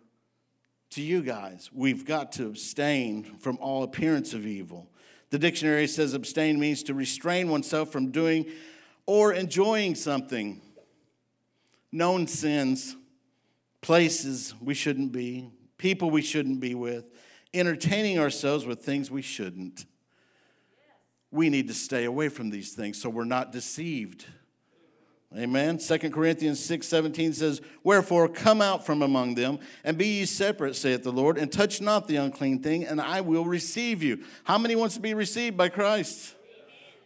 to 0.91 1.01
you 1.01 1.21
guys. 1.21 1.69
We've 1.73 2.05
got 2.05 2.33
to 2.33 2.47
abstain 2.47 3.23
from 3.39 3.57
all 3.61 3.83
appearance 3.83 4.33
of 4.33 4.45
evil. 4.45 4.90
The 5.31 5.39
dictionary 5.39 5.87
says 5.87 6.13
abstain 6.13 6.59
means 6.59 6.83
to 6.83 6.93
restrain 6.93 7.49
oneself 7.49 7.91
from 7.91 8.11
doing 8.11 8.45
or 9.05 9.33
enjoying 9.33 9.95
something. 9.95 10.61
Known 11.91 12.27
sins, 12.27 12.95
places 13.81 14.53
we 14.61 14.73
shouldn't 14.73 15.11
be, 15.11 15.49
people 15.77 16.11
we 16.11 16.21
shouldn't 16.21 16.59
be 16.59 16.75
with, 16.75 17.05
entertaining 17.53 18.19
ourselves 18.19 18.65
with 18.65 18.83
things 18.83 19.09
we 19.09 19.21
shouldn't. 19.21 19.85
We 21.31 21.49
need 21.49 21.69
to 21.69 21.73
stay 21.73 22.03
away 22.03 22.29
from 22.29 22.49
these 22.49 22.73
things 22.73 23.01
so 23.01 23.09
we're 23.09 23.23
not 23.23 23.51
deceived. 23.51 24.25
Amen. 25.37 25.77
2 25.77 25.97
Corinthians 26.09 26.59
6 26.59 26.85
17 26.85 27.33
says, 27.33 27.61
Wherefore 27.83 28.27
come 28.27 28.61
out 28.61 28.85
from 28.85 29.01
among 29.01 29.35
them, 29.35 29.59
and 29.83 29.97
be 29.97 30.19
ye 30.19 30.25
separate, 30.25 30.75
saith 30.75 31.03
the 31.03 31.11
Lord, 31.11 31.37
and 31.37 31.49
touch 31.49 31.79
not 31.79 32.07
the 32.07 32.17
unclean 32.17 32.61
thing, 32.61 32.85
and 32.85 32.99
I 32.99 33.21
will 33.21 33.45
receive 33.45 34.03
you. 34.03 34.23
How 34.43 34.57
many 34.57 34.75
wants 34.75 34.95
to 34.95 35.01
be 35.01 35.13
received 35.13 35.55
by 35.55 35.69
Christ? 35.69 36.35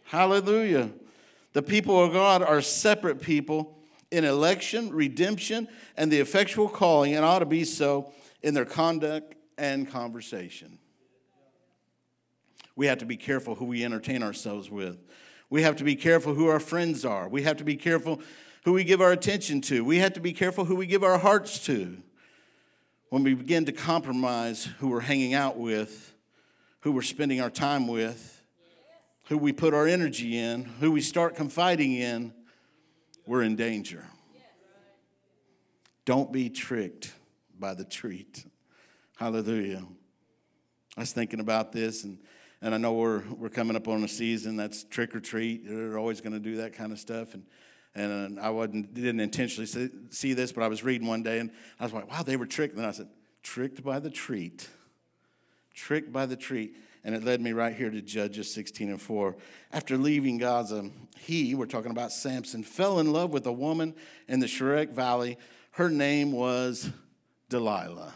Hallelujah. 0.04 0.90
The 1.52 1.62
people 1.62 2.02
of 2.02 2.12
God 2.12 2.42
are 2.42 2.60
separate 2.60 3.20
people 3.20 3.78
in 4.10 4.24
election, 4.24 4.90
redemption, 4.90 5.68
and 5.96 6.10
the 6.10 6.18
effectual 6.18 6.68
calling, 6.68 7.14
and 7.14 7.24
ought 7.24 7.40
to 7.40 7.46
be 7.46 7.64
so 7.64 8.12
in 8.42 8.54
their 8.54 8.64
conduct 8.64 9.36
and 9.56 9.88
conversation. 9.88 10.78
We 12.74 12.86
have 12.86 12.98
to 12.98 13.06
be 13.06 13.16
careful 13.16 13.54
who 13.54 13.64
we 13.66 13.84
entertain 13.84 14.22
ourselves 14.22 14.70
with. 14.70 14.98
We 15.48 15.62
have 15.62 15.76
to 15.76 15.84
be 15.84 15.96
careful 15.96 16.34
who 16.34 16.48
our 16.48 16.60
friends 16.60 17.04
are. 17.04 17.28
We 17.28 17.42
have 17.42 17.56
to 17.58 17.64
be 17.64 17.76
careful 17.76 18.20
who 18.64 18.72
we 18.72 18.84
give 18.84 19.00
our 19.00 19.12
attention 19.12 19.60
to. 19.62 19.84
We 19.84 19.98
have 19.98 20.14
to 20.14 20.20
be 20.20 20.32
careful 20.32 20.64
who 20.64 20.74
we 20.74 20.86
give 20.86 21.04
our 21.04 21.18
hearts 21.18 21.64
to. 21.66 21.98
When 23.10 23.22
we 23.22 23.34
begin 23.34 23.64
to 23.66 23.72
compromise 23.72 24.64
who 24.78 24.88
we're 24.88 25.00
hanging 25.00 25.34
out 25.34 25.56
with, 25.56 26.14
who 26.80 26.90
we're 26.90 27.02
spending 27.02 27.40
our 27.40 27.50
time 27.50 27.86
with, 27.86 28.42
who 29.28 29.38
we 29.38 29.52
put 29.52 29.72
our 29.72 29.86
energy 29.86 30.36
in, 30.36 30.64
who 30.64 30.90
we 30.90 31.00
start 31.00 31.36
confiding 31.36 31.94
in, 31.94 32.32
we're 33.26 33.42
in 33.42 33.54
danger. 33.56 34.04
Don't 36.04 36.32
be 36.32 36.48
tricked 36.48 37.12
by 37.58 37.74
the 37.74 37.84
treat. 37.84 38.44
Hallelujah. 39.16 39.84
I 40.96 41.00
was 41.00 41.12
thinking 41.12 41.40
about 41.40 41.72
this 41.72 42.04
and 42.04 42.18
and 42.62 42.74
I 42.74 42.78
know 42.78 42.92
we're 42.92 43.22
we're 43.36 43.48
coming 43.48 43.76
up 43.76 43.88
on 43.88 44.02
a 44.02 44.08
season 44.08 44.56
that's 44.56 44.84
trick 44.84 45.14
or 45.14 45.20
treat. 45.20 45.68
They're 45.68 45.98
always 45.98 46.20
going 46.20 46.32
to 46.32 46.40
do 46.40 46.56
that 46.56 46.72
kind 46.72 46.92
of 46.92 46.98
stuff, 46.98 47.34
and 47.34 47.44
and 47.96 48.38
uh, 48.38 48.42
I 48.42 48.50
wasn't 48.50 48.92
didn't 48.94 49.20
intentionally 49.20 49.66
see, 49.66 49.88
see 50.10 50.34
this, 50.34 50.52
but 50.52 50.62
I 50.62 50.68
was 50.68 50.84
reading 50.84 51.08
one 51.08 51.22
day 51.22 51.38
and 51.38 51.50
I 51.80 51.84
was 51.84 51.92
like, 51.92 52.10
wow, 52.10 52.22
they 52.22 52.36
were 52.36 52.46
tricked. 52.46 52.76
And 52.76 52.86
I 52.86 52.90
said, 52.90 53.08
tricked 53.42 53.82
by 53.82 53.98
the 53.98 54.10
treat, 54.10 54.68
tricked 55.74 56.12
by 56.12 56.26
the 56.26 56.36
treat. 56.36 56.76
And 57.04 57.14
it 57.14 57.22
led 57.22 57.40
me 57.40 57.52
right 57.52 57.74
here 57.74 57.88
to 57.88 58.02
Judges 58.02 58.52
16 58.52 58.88
and 58.90 59.00
4. 59.00 59.36
After 59.72 59.96
leaving 59.96 60.38
Gaza, 60.38 60.90
he, 61.20 61.54
we're 61.54 61.66
talking 61.66 61.92
about 61.92 62.10
Samson, 62.10 62.64
fell 62.64 62.98
in 62.98 63.12
love 63.12 63.30
with 63.30 63.46
a 63.46 63.52
woman 63.52 63.94
in 64.26 64.40
the 64.40 64.46
Sorek 64.46 64.90
Valley. 64.90 65.38
Her 65.70 65.88
name 65.88 66.32
was 66.32 66.90
Delilah. 67.48 68.12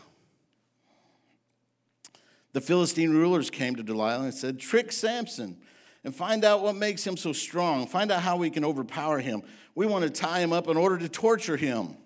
The 2.53 2.61
Philistine 2.61 3.11
rulers 3.11 3.51
came 3.51 3.77
to 3.77 3.83
Delilah 3.83 4.25
and 4.25 4.35
said, 4.35 4.59
Trick 4.59 4.93
Samson 4.93 5.57
and 6.05 6.15
find 6.15 6.45
out 6.45 6.63
what 6.63 6.77
makes 6.77 7.07
him 7.07 7.17
so 7.17 7.33
strong. 7.33 7.87
Find 7.87 8.11
out 8.11 8.23
how 8.23 8.37
we 8.37 8.51
can 8.51 8.65
overpower 8.65 9.21
him. 9.21 9.43
We 9.75 9.87
want 9.87 10.05
to 10.05 10.11
tie 10.11 10.41
him 10.41 10.53
up 10.53 10.69
in 10.69 10.77
order 10.77 10.99
to 10.99 11.09
torture 11.09 11.57
him. 11.57 11.97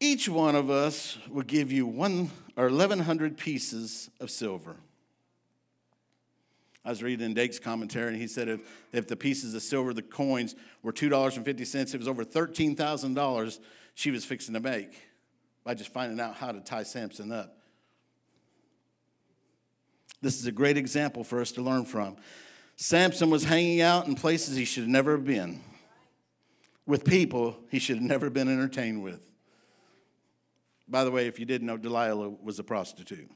Each 0.00 0.28
one 0.28 0.54
of 0.54 0.70
us 0.70 1.18
will 1.28 1.42
give 1.42 1.72
you 1.72 1.86
one 1.86 2.30
or 2.56 2.68
1,100 2.68 3.36
pieces 3.36 4.10
of 4.20 4.30
silver. 4.30 4.76
I 6.84 6.90
was 6.90 7.02
reading 7.02 7.26
in 7.26 7.34
Dake's 7.34 7.58
commentary, 7.58 8.08
and 8.08 8.16
he 8.16 8.28
said 8.28 8.48
if, 8.48 8.60
if 8.92 9.08
the 9.08 9.16
pieces 9.16 9.54
of 9.54 9.62
silver, 9.62 9.92
the 9.92 10.02
coins, 10.02 10.54
were 10.82 10.92
$2.50, 10.92 11.94
it 11.94 11.98
was 11.98 12.08
over 12.08 12.24
$13,000 12.24 13.58
she 13.94 14.10
was 14.10 14.24
fixing 14.24 14.54
to 14.54 14.60
make 14.60 15.02
by 15.64 15.74
just 15.74 15.92
finding 15.92 16.20
out 16.20 16.36
how 16.36 16.52
to 16.52 16.60
tie 16.60 16.84
Samson 16.84 17.32
up. 17.32 17.57
This 20.20 20.38
is 20.38 20.46
a 20.46 20.52
great 20.52 20.76
example 20.76 21.24
for 21.24 21.40
us 21.40 21.52
to 21.52 21.62
learn 21.62 21.84
from. 21.84 22.16
Samson 22.76 23.30
was 23.30 23.44
hanging 23.44 23.80
out 23.80 24.06
in 24.06 24.14
places 24.14 24.56
he 24.56 24.64
should 24.64 24.84
have 24.84 24.90
never 24.90 25.16
been, 25.16 25.60
with 26.86 27.04
people 27.04 27.56
he 27.70 27.78
should 27.78 27.96
have 27.96 28.04
never 28.04 28.30
been 28.30 28.48
entertained 28.48 29.02
with. 29.02 29.30
By 30.88 31.04
the 31.04 31.10
way, 31.10 31.26
if 31.26 31.38
you 31.38 31.44
didn't 31.44 31.66
know, 31.66 31.76
Delilah 31.76 32.30
was 32.30 32.58
a 32.58 32.64
prostitute. 32.64 33.30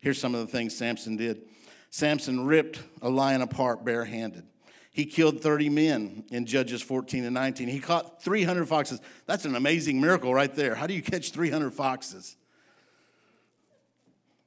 Here's 0.00 0.20
some 0.20 0.34
of 0.34 0.40
the 0.42 0.46
things 0.46 0.76
Samson 0.76 1.16
did 1.16 1.42
Samson 1.90 2.44
ripped 2.44 2.80
a 3.02 3.08
lion 3.08 3.40
apart 3.40 3.84
barehanded. 3.84 4.44
He 4.90 5.06
killed 5.06 5.40
30 5.40 5.70
men 5.70 6.24
in 6.30 6.44
Judges 6.46 6.82
14 6.82 7.24
and 7.24 7.34
19. 7.34 7.68
He 7.68 7.80
caught 7.80 8.22
300 8.22 8.68
foxes. 8.68 9.00
That's 9.26 9.44
an 9.44 9.56
amazing 9.56 10.00
miracle 10.00 10.32
right 10.32 10.54
there. 10.54 10.74
How 10.74 10.86
do 10.86 10.94
you 10.94 11.02
catch 11.02 11.32
300 11.32 11.72
foxes? 11.72 12.36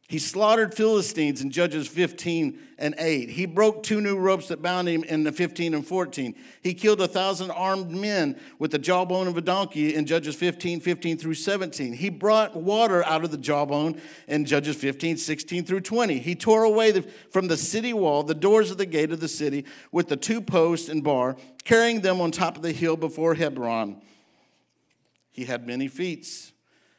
He 0.10 0.20
slaughtered 0.20 0.74
Philistines 0.74 1.42
in 1.42 1.52
Judges 1.52 1.86
15 1.86 2.58
and 2.78 2.96
8. 2.98 3.30
He 3.30 3.46
broke 3.46 3.84
two 3.84 4.00
new 4.00 4.18
ropes 4.18 4.48
that 4.48 4.62
bound 4.62 4.88
him 4.88 5.04
in 5.04 5.26
the 5.26 5.34
15 5.34 5.74
and 5.74 5.86
14. 5.86 6.34
He 6.62 6.74
killed 6.74 7.02
a 7.02 7.10
thousand 7.10 7.52
armed 7.52 7.92
men 7.92 8.40
with 8.58 8.72
the 8.72 8.80
jawbone 8.80 9.28
of 9.28 9.36
a 9.36 9.42
donkey 9.42 9.94
in 9.94 10.06
Judges 10.06 10.36
15, 10.36 10.80
15 10.80 11.18
through 11.18 11.34
17. 11.34 11.92
He 11.92 12.10
brought 12.10 12.56
water 12.56 13.04
out 13.04 13.26
of 13.26 13.32
the 13.32 13.38
jawbone 13.38 14.00
in 14.30 14.46
Judges 14.46 14.78
15, 14.78 15.18
16 15.18 15.66
through 15.66 15.82
20. 15.82 16.20
He 16.20 16.36
tore 16.36 16.64
away 16.64 16.92
the, 16.92 17.02
from 17.30 17.50
the 17.50 17.58
city 17.58 17.92
wall 17.92 18.24
the 18.24 18.34
doors 18.34 18.72
of 18.72 18.78
the 18.78 18.86
gate 18.86 19.12
of 19.12 19.20
the 19.20 19.28
city 19.28 19.66
with 19.92 20.08
the 20.08 20.16
two 20.16 20.40
posts 20.40 20.88
and 20.88 21.04
bar, 21.04 21.36
carrying 21.66 22.00
them 22.00 22.22
on 22.22 22.32
top 22.32 22.56
of 22.56 22.62
the 22.62 22.72
hill 22.72 22.96
before 22.96 23.36
Hebron. 23.36 24.02
He 25.32 25.44
had 25.44 25.68
many 25.68 25.90
feats. 25.90 26.54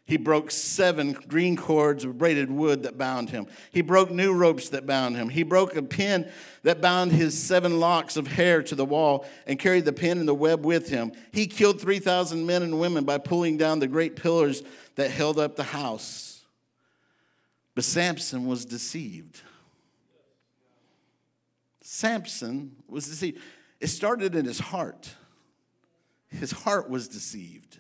He 0.09 0.17
broke 0.17 0.51
seven 0.51 1.13
green 1.13 1.55
cords 1.55 2.03
of 2.03 2.17
braided 2.17 2.51
wood 2.51 2.85
that 2.85 2.97
bound 2.97 3.29
him. 3.29 3.47
He 3.71 3.83
broke 3.83 4.11
new 4.11 4.33
ropes 4.33 4.71
that 4.71 4.87
bound 4.87 5.17
him. 5.17 5.29
He 5.29 5.43
broke 5.43 5.77
a 5.77 5.83
pin 5.83 6.31
that 6.63 6.81
bound 6.81 7.13
his 7.13 7.39
seven 7.39 7.79
locks 7.79 8.17
of 8.17 8.27
hair 8.27 8.63
to 8.63 8.75
the 8.75 8.87
wall 8.87 9.27
and 9.47 9.59
carried 9.59 9.85
the 9.85 9.93
pin 9.93 10.17
and 10.17 10.27
the 10.27 10.35
web 10.35 10.65
with 10.65 10.89
him. 10.89 11.13
He 11.31 11.47
killed 11.47 11.79
3,000 11.79 12.47
men 12.47 12.63
and 12.63 12.81
women 12.81 13.05
by 13.05 13.19
pulling 13.19 13.59
down 13.59 13.81
the 13.81 13.87
great 13.87 14.17
pillars 14.17 14.63
that 14.95 15.11
held 15.11 15.39
up 15.39 15.57
the 15.57 15.63
house. 15.63 16.47
But 17.75 17.85
Samson 17.85 18.47
was 18.47 18.65
deceived. 18.65 19.43
Samson 21.83 22.77
was 22.89 23.07
deceived. 23.07 23.43
It 23.79 23.89
started 23.89 24.35
in 24.35 24.47
his 24.47 24.59
heart. 24.59 25.11
His 26.29 26.51
heart 26.51 26.89
was 26.89 27.09
deceived. 27.09 27.79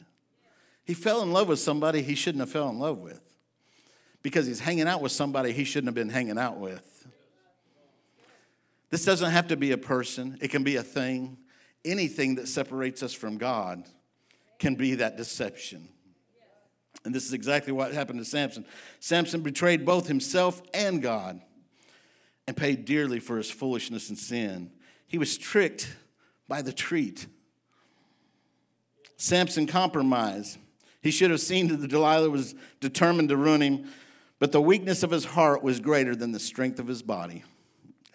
He 0.89 0.95
fell 0.95 1.21
in 1.21 1.35
love 1.35 1.49
with 1.49 1.59
somebody 1.59 2.01
he 2.01 2.15
shouldn't 2.15 2.41
have 2.41 2.49
fell 2.49 2.71
in 2.71 2.79
love 2.79 2.97
with 2.97 3.21
because 4.23 4.47
he's 4.47 4.61
hanging 4.61 4.89
out 4.89 5.03
with 5.03 5.13
somebody 5.13 5.53
he 5.53 5.65
shouldn't 5.65 5.89
have 5.89 5.95
been 5.95 6.09
hanging 6.09 6.39
out 6.39 6.57
with. 6.57 7.07
This 8.89 9.05
doesn't 9.05 9.31
have 9.31 9.49
to 9.49 9.57
be 9.59 9.73
a 9.73 9.77
person, 9.77 10.39
it 10.41 10.49
can 10.49 10.65
be 10.65 10.77
a 10.77 10.83
thing. 10.83 11.37
Anything 11.85 12.37
that 12.37 12.49
separates 12.49 13.03
us 13.03 13.13
from 13.13 13.37
God 13.37 13.85
can 14.59 14.77
be 14.77 14.95
that 14.95 15.19
deception. 15.19 15.91
And 17.05 17.15
this 17.15 17.27
is 17.27 17.35
exactly 17.35 17.75
what 17.75 17.93
happened 17.93 18.21
to 18.21 18.25
Samson. 18.25 18.65
Samson 18.99 19.43
betrayed 19.43 19.85
both 19.85 20.09
himself 20.09 20.63
and 20.73 21.03
God 21.03 21.43
and 22.47 22.57
paid 22.57 22.87
dearly 22.87 23.21
for 23.21 23.37
his 23.37 23.51
foolishness 23.51 24.09
and 24.09 24.19
sin. 24.19 24.71
He 25.07 25.19
was 25.19 25.37
tricked 25.37 25.95
by 26.49 26.63
the 26.63 26.73
treat. 26.73 27.27
Samson 29.19 29.67
compromised. 29.67 30.57
He 31.03 31.11
should 31.11 31.31
have 31.31 31.41
seen 31.41 31.69
that 31.69 31.89
Delilah 31.89 32.31
was 32.31 32.55
determined 32.81 33.29
to 33.29 33.37
ruin 33.37 33.61
him, 33.61 33.89
but 34.39 34.53
the 34.53 34.61
weakness 34.61 35.03
of 35.03 35.11
his 35.11 35.25
heart 35.25 35.63
was 35.63 35.81
greater 35.81 36.17
than 36.17 36.33
the 36.33 36.41
strength 36.41 36.79
of 36.79 36.87
his 36.87 37.03
body. 37.03 37.45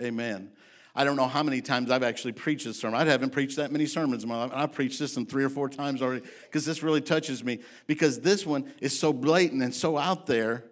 Amen. 0.01 0.51
I 0.95 1.03
don't 1.03 1.15
know 1.15 1.27
how 1.27 1.41
many 1.41 1.59
times 1.59 1.89
I've 1.89 2.03
actually 2.03 2.33
preached 2.33 2.65
this 2.65 2.79
sermon. 2.79 2.99
I 2.99 3.05
haven't 3.05 3.31
preached 3.31 3.55
that 3.55 3.71
many 3.71 3.87
sermons 3.87 4.23
in 4.23 4.29
my 4.29 4.37
life. 4.37 4.51
I've 4.53 4.73
preached 4.73 4.99
this 4.99 5.15
one 5.15 5.25
three 5.25 5.43
or 5.43 5.49
four 5.49 5.67
times 5.67 6.03
already 6.03 6.23
because 6.43 6.65
this 6.65 6.83
really 6.83 7.01
touches 7.01 7.43
me. 7.43 7.59
Because 7.87 8.19
this 8.19 8.45
one 8.45 8.71
is 8.79 8.97
so 8.97 9.11
blatant 9.11 9.63
and 9.63 9.73
so 9.73 9.97
out 9.97 10.27
there. 10.27 10.65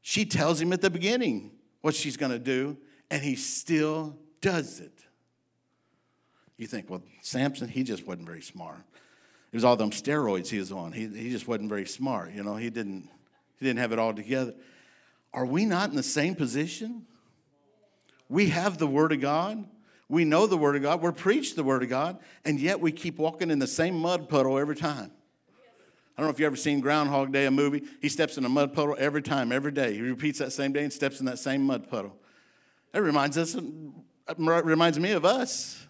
She 0.00 0.24
tells 0.24 0.60
him 0.60 0.72
at 0.72 0.80
the 0.80 0.90
beginning 0.90 1.50
what 1.80 1.94
she's 1.94 2.16
going 2.16 2.30
to 2.32 2.38
do, 2.38 2.76
and 3.10 3.22
he 3.22 3.34
still 3.34 4.16
does 4.40 4.78
it. 4.78 4.92
You 6.56 6.68
think, 6.68 6.88
well, 6.88 7.02
Samson, 7.20 7.68
he 7.68 7.82
just 7.82 8.06
wasn't 8.06 8.26
very 8.26 8.42
smart. 8.42 8.78
It 9.54 9.58
was 9.58 9.64
all 9.64 9.76
them 9.76 9.90
steroids 9.90 10.48
he 10.48 10.58
was 10.58 10.72
on. 10.72 10.90
He, 10.90 11.06
he 11.06 11.30
just 11.30 11.46
wasn't 11.46 11.68
very 11.68 11.86
smart. 11.86 12.32
You 12.32 12.42
know, 12.42 12.56
he 12.56 12.70
didn't, 12.70 13.08
he 13.60 13.64
didn't 13.64 13.78
have 13.78 13.92
it 13.92 14.00
all 14.00 14.12
together. 14.12 14.52
Are 15.32 15.46
we 15.46 15.64
not 15.64 15.90
in 15.90 15.94
the 15.94 16.02
same 16.02 16.34
position? 16.34 17.06
We 18.28 18.48
have 18.48 18.78
the 18.78 18.88
Word 18.88 19.12
of 19.12 19.20
God. 19.20 19.64
We 20.08 20.24
know 20.24 20.48
the 20.48 20.56
Word 20.56 20.74
of 20.74 20.82
God. 20.82 21.00
We're 21.00 21.12
preached 21.12 21.54
the 21.54 21.62
Word 21.62 21.84
of 21.84 21.88
God. 21.88 22.18
And 22.44 22.58
yet 22.58 22.80
we 22.80 22.90
keep 22.90 23.16
walking 23.16 23.48
in 23.48 23.60
the 23.60 23.68
same 23.68 23.94
mud 23.94 24.28
puddle 24.28 24.58
every 24.58 24.74
time. 24.74 25.12
I 26.18 26.20
don't 26.20 26.26
know 26.26 26.30
if 26.30 26.40
you've 26.40 26.48
ever 26.48 26.56
seen 26.56 26.80
Groundhog 26.80 27.30
Day, 27.30 27.46
a 27.46 27.52
movie. 27.52 27.84
He 28.02 28.08
steps 28.08 28.36
in 28.36 28.44
a 28.44 28.48
mud 28.48 28.74
puddle 28.74 28.96
every 28.98 29.22
time, 29.22 29.52
every 29.52 29.70
day. 29.70 29.94
He 29.94 30.00
repeats 30.00 30.40
that 30.40 30.52
same 30.52 30.72
day 30.72 30.82
and 30.82 30.92
steps 30.92 31.20
in 31.20 31.26
that 31.26 31.38
same 31.38 31.62
mud 31.62 31.88
puddle. 31.88 32.16
That 32.90 33.02
reminds 33.02 33.38
us, 33.38 33.54
uh, 33.54 34.34
reminds 34.36 34.98
me 34.98 35.12
of 35.12 35.24
us. 35.24 35.86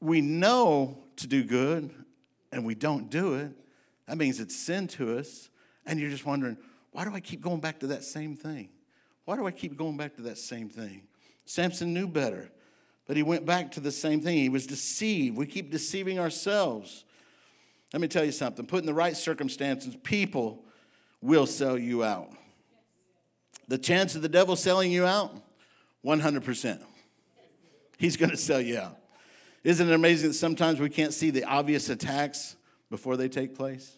We 0.00 0.20
know 0.20 0.98
to 1.16 1.26
do 1.26 1.42
good 1.42 1.92
and 2.54 2.64
we 2.64 2.74
don't 2.74 3.10
do 3.10 3.34
it, 3.34 3.50
that 4.06 4.16
means 4.16 4.38
it's 4.38 4.54
sin 4.54 4.86
to 4.88 5.18
us. 5.18 5.50
And 5.84 5.98
you're 5.98 6.10
just 6.10 6.24
wondering, 6.24 6.56
why 6.92 7.04
do 7.04 7.14
I 7.14 7.20
keep 7.20 7.40
going 7.40 7.60
back 7.60 7.80
to 7.80 7.88
that 7.88 8.04
same 8.04 8.36
thing? 8.36 8.68
Why 9.24 9.36
do 9.36 9.46
I 9.46 9.50
keep 9.50 9.76
going 9.76 9.96
back 9.96 10.14
to 10.16 10.22
that 10.22 10.38
same 10.38 10.68
thing? 10.68 11.02
Samson 11.44 11.92
knew 11.92 12.06
better, 12.06 12.50
but 13.06 13.16
he 13.16 13.22
went 13.22 13.44
back 13.44 13.72
to 13.72 13.80
the 13.80 13.90
same 13.90 14.20
thing. 14.20 14.38
He 14.38 14.48
was 14.48 14.66
deceived. 14.66 15.36
We 15.36 15.46
keep 15.46 15.70
deceiving 15.70 16.18
ourselves. 16.18 17.04
Let 17.92 18.00
me 18.00 18.08
tell 18.08 18.24
you 18.24 18.32
something 18.32 18.66
put 18.66 18.80
in 18.80 18.86
the 18.86 18.94
right 18.94 19.16
circumstances, 19.16 19.96
people 20.02 20.64
will 21.20 21.46
sell 21.46 21.76
you 21.76 22.04
out. 22.04 22.30
The 23.66 23.78
chance 23.78 24.14
of 24.14 24.22
the 24.22 24.28
devil 24.28 24.56
selling 24.56 24.92
you 24.92 25.06
out, 25.06 25.34
100%. 26.04 26.80
He's 27.98 28.16
going 28.16 28.30
to 28.30 28.36
sell 28.36 28.60
you 28.60 28.78
out. 28.78 28.98
Isn't 29.64 29.88
it 29.88 29.94
amazing 29.94 30.28
that 30.28 30.34
sometimes 30.34 30.78
we 30.78 30.90
can't 30.90 31.14
see 31.14 31.30
the 31.30 31.44
obvious 31.44 31.88
attacks 31.88 32.56
before 32.90 33.16
they 33.16 33.28
take 33.28 33.56
place? 33.56 33.96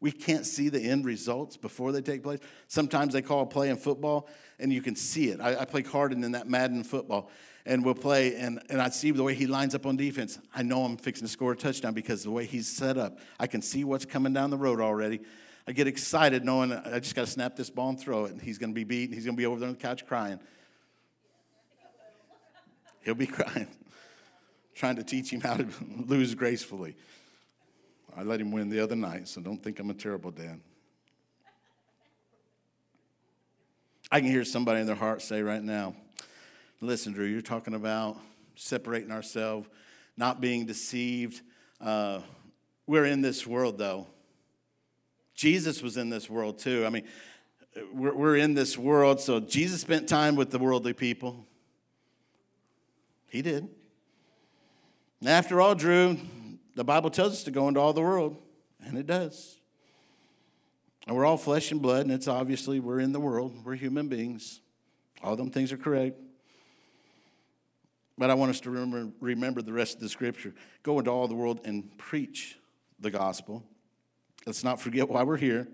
We 0.00 0.12
can't 0.12 0.46
see 0.46 0.68
the 0.68 0.80
end 0.80 1.04
results 1.04 1.56
before 1.56 1.90
they 1.90 2.02
take 2.02 2.22
place. 2.22 2.38
Sometimes 2.68 3.14
they 3.14 3.22
call 3.22 3.42
a 3.42 3.46
play 3.46 3.68
in 3.68 3.76
football 3.76 4.28
and 4.60 4.72
you 4.72 4.80
can 4.80 4.94
see 4.94 5.30
it. 5.30 5.40
I, 5.40 5.62
I 5.62 5.64
play 5.64 5.82
Harden 5.82 6.22
in 6.22 6.32
that 6.32 6.46
Madden 6.46 6.84
football 6.84 7.30
and 7.66 7.84
we'll 7.84 7.94
play 7.94 8.36
and, 8.36 8.62
and 8.68 8.80
I 8.80 8.90
see 8.90 9.10
the 9.10 9.22
way 9.24 9.34
he 9.34 9.46
lines 9.46 9.74
up 9.74 9.86
on 9.86 9.96
defense. 9.96 10.38
I 10.54 10.62
know 10.62 10.84
I'm 10.84 10.98
fixing 10.98 11.26
to 11.26 11.32
score 11.32 11.52
a 11.52 11.56
touchdown 11.56 11.94
because 11.94 12.22
the 12.22 12.30
way 12.30 12.44
he's 12.44 12.68
set 12.68 12.96
up, 12.96 13.18
I 13.40 13.48
can 13.48 13.60
see 13.60 13.82
what's 13.82 14.04
coming 14.04 14.32
down 14.32 14.50
the 14.50 14.58
road 14.58 14.80
already. 14.80 15.20
I 15.66 15.72
get 15.72 15.88
excited 15.88 16.44
knowing 16.44 16.70
I 16.70 17.00
just 17.00 17.16
got 17.16 17.24
to 17.24 17.30
snap 17.30 17.56
this 17.56 17.70
ball 17.70 17.88
and 17.88 17.98
throw 17.98 18.26
it 18.26 18.32
and 18.32 18.40
he's 18.40 18.58
going 18.58 18.70
to 18.70 18.74
be 18.74 18.84
beat 18.84 19.06
and 19.06 19.14
he's 19.14 19.24
going 19.24 19.36
to 19.36 19.40
be 19.40 19.46
over 19.46 19.58
there 19.58 19.68
on 19.68 19.74
the 19.74 19.80
couch 19.80 20.06
crying. 20.06 20.38
He'll 23.00 23.14
be 23.14 23.26
crying 23.26 23.68
trying 24.74 24.96
to 24.96 25.04
teach 25.04 25.30
him 25.30 25.40
how 25.40 25.56
to 25.56 25.66
lose 26.06 26.34
gracefully. 26.34 26.96
I 28.16 28.22
let 28.22 28.40
him 28.40 28.52
win 28.52 28.68
the 28.68 28.80
other 28.80 28.96
night, 28.96 29.28
so 29.28 29.40
don't 29.40 29.62
think 29.62 29.78
I'm 29.80 29.90
a 29.90 29.94
terrible 29.94 30.30
dad. 30.30 30.60
I 34.10 34.20
can 34.20 34.28
hear 34.28 34.44
somebody 34.44 34.80
in 34.80 34.86
their 34.86 34.94
heart 34.94 35.22
say 35.22 35.42
right 35.42 35.62
now, 35.62 35.94
listen, 36.80 37.12
Drew, 37.12 37.26
you're 37.26 37.40
talking 37.40 37.74
about 37.74 38.18
separating 38.54 39.10
ourselves, 39.10 39.66
not 40.16 40.40
being 40.40 40.66
deceived. 40.66 41.40
Uh, 41.80 42.20
we're 42.86 43.06
in 43.06 43.22
this 43.22 43.46
world, 43.46 43.78
though. 43.78 44.06
Jesus 45.34 45.82
was 45.82 45.96
in 45.96 46.10
this 46.10 46.30
world, 46.30 46.58
too. 46.58 46.86
I 46.86 46.90
mean, 46.90 47.04
we're, 47.92 48.14
we're 48.14 48.36
in 48.36 48.54
this 48.54 48.78
world, 48.78 49.20
so 49.20 49.40
Jesus 49.40 49.80
spent 49.80 50.08
time 50.08 50.36
with 50.36 50.50
the 50.50 50.58
worldly 50.58 50.92
people. 50.92 51.46
He 53.26 53.42
did. 53.42 53.68
After 55.26 55.60
all, 55.60 55.74
Drew, 55.74 56.18
the 56.74 56.84
Bible 56.84 57.10
tells 57.10 57.32
us 57.32 57.44
to 57.44 57.50
go 57.50 57.68
into 57.68 57.80
all 57.80 57.92
the 57.92 58.02
world, 58.02 58.36
and 58.84 58.98
it 58.98 59.06
does. 59.06 59.58
And 61.06 61.16
we're 61.16 61.24
all 61.24 61.36
flesh 61.36 61.70
and 61.70 61.80
blood, 61.80 62.02
and 62.02 62.12
it's 62.12 62.28
obviously 62.28 62.80
we're 62.80 63.00
in 63.00 63.12
the 63.12 63.20
world, 63.20 63.54
we're 63.64 63.74
human 63.74 64.08
beings. 64.08 64.60
All 65.22 65.36
them 65.36 65.50
things 65.50 65.72
are 65.72 65.76
correct. 65.76 66.18
But 68.16 68.30
I 68.30 68.34
want 68.34 68.50
us 68.50 68.60
to 68.60 68.70
remember, 68.70 69.12
remember 69.20 69.62
the 69.62 69.72
rest 69.72 69.96
of 69.96 70.00
the 70.00 70.08
scripture. 70.08 70.54
Go 70.82 70.98
into 70.98 71.10
all 71.10 71.26
the 71.26 71.34
world 71.34 71.60
and 71.64 71.96
preach 71.98 72.58
the 73.00 73.10
gospel. 73.10 73.62
Let's 74.46 74.62
not 74.62 74.80
forget 74.80 75.08
why 75.08 75.22
we're 75.22 75.36
here. 75.36 75.68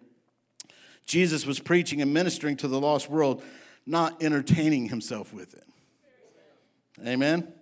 Jesus 1.06 1.44
was 1.44 1.58
preaching 1.58 2.00
and 2.00 2.14
ministering 2.14 2.56
to 2.58 2.68
the 2.68 2.80
lost 2.80 3.10
world, 3.10 3.42
not 3.84 4.22
entertaining 4.22 4.88
himself 4.88 5.34
with 5.34 5.54
it. 5.54 5.64
Amen? 7.04 7.52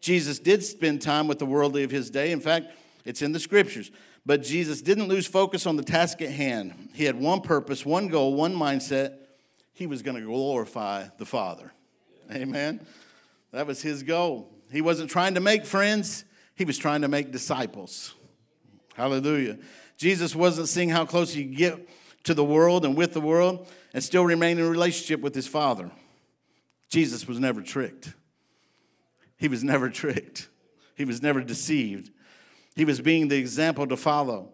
Jesus 0.00 0.38
did 0.38 0.62
spend 0.62 1.02
time 1.02 1.26
with 1.26 1.38
the 1.38 1.46
worldly 1.46 1.82
of 1.82 1.90
his 1.90 2.10
day. 2.10 2.30
In 2.32 2.40
fact, 2.40 2.72
it's 3.04 3.22
in 3.22 3.32
the 3.32 3.40
scriptures. 3.40 3.90
But 4.24 4.42
Jesus 4.42 4.82
didn't 4.82 5.08
lose 5.08 5.26
focus 5.26 5.66
on 5.66 5.76
the 5.76 5.82
task 5.82 6.20
at 6.20 6.30
hand. 6.30 6.90
He 6.92 7.04
had 7.04 7.18
one 7.18 7.40
purpose, 7.40 7.86
one 7.86 8.08
goal, 8.08 8.34
one 8.34 8.54
mindset. 8.54 9.14
He 9.72 9.86
was 9.86 10.02
going 10.02 10.16
to 10.16 10.26
glorify 10.26 11.06
the 11.16 11.24
Father. 11.24 11.72
Amen. 12.30 12.86
That 13.52 13.66
was 13.66 13.80
his 13.80 14.02
goal. 14.02 14.52
He 14.70 14.82
wasn't 14.82 15.10
trying 15.10 15.34
to 15.34 15.40
make 15.40 15.64
friends, 15.64 16.24
he 16.54 16.64
was 16.64 16.76
trying 16.76 17.02
to 17.02 17.08
make 17.08 17.32
disciples. 17.32 18.14
Hallelujah. 18.94 19.58
Jesus 19.96 20.34
wasn't 20.34 20.68
seeing 20.68 20.90
how 20.90 21.06
close 21.06 21.32
he 21.32 21.44
could 21.44 21.56
get 21.56 21.88
to 22.24 22.34
the 22.34 22.44
world 22.44 22.84
and 22.84 22.96
with 22.96 23.14
the 23.14 23.20
world 23.20 23.66
and 23.94 24.04
still 24.04 24.24
remain 24.24 24.58
in 24.58 24.68
relationship 24.68 25.20
with 25.20 25.34
his 25.34 25.46
Father. 25.46 25.90
Jesus 26.90 27.26
was 27.26 27.38
never 27.38 27.62
tricked. 27.62 28.12
He 29.38 29.48
was 29.48 29.64
never 29.64 29.88
tricked, 29.88 30.48
he 30.94 31.04
was 31.04 31.22
never 31.22 31.40
deceived. 31.40 32.10
He 32.76 32.84
was 32.84 33.00
being 33.00 33.26
the 33.26 33.36
example 33.36 33.88
to 33.88 33.96
follow. 33.96 34.52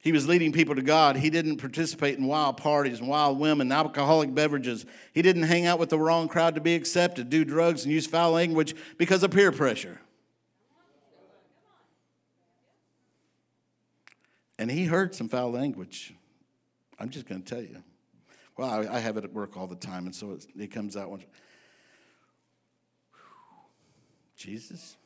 He 0.00 0.12
was 0.12 0.28
leading 0.28 0.52
people 0.52 0.76
to 0.76 0.82
God. 0.82 1.16
He 1.16 1.30
didn't 1.30 1.56
participate 1.56 2.16
in 2.16 2.26
wild 2.26 2.58
parties 2.58 3.00
and 3.00 3.08
wild 3.08 3.40
women, 3.40 3.72
alcoholic 3.72 4.32
beverages. 4.34 4.86
He 5.12 5.22
didn't 5.22 5.44
hang 5.44 5.66
out 5.66 5.78
with 5.80 5.88
the 5.88 5.98
wrong 5.98 6.28
crowd 6.28 6.54
to 6.56 6.60
be 6.60 6.74
accepted, 6.74 7.30
do 7.30 7.44
drugs, 7.44 7.84
and 7.84 7.92
use 7.92 8.06
foul 8.06 8.32
language 8.32 8.76
because 8.98 9.22
of 9.24 9.32
peer 9.32 9.50
pressure. 9.50 10.00
And 14.58 14.70
he 14.70 14.84
heard 14.84 15.14
some 15.14 15.28
foul 15.28 15.50
language. 15.50 16.14
I'm 16.98 17.08
just 17.08 17.26
going 17.26 17.42
to 17.42 17.54
tell 17.54 17.62
you. 17.62 17.82
Well, 18.56 18.70
I, 18.70 18.96
I, 18.96 18.98
have 19.00 19.16
it 19.16 19.24
at 19.24 19.32
work 19.32 19.56
all 19.56 19.66
the 19.66 19.74
time, 19.74 20.06
and 20.06 20.14
so 20.14 20.38
it, 20.56 20.70
comes 20.70 20.96
out. 20.96 21.10
When, 21.10 21.24
Jesus, 24.44 24.98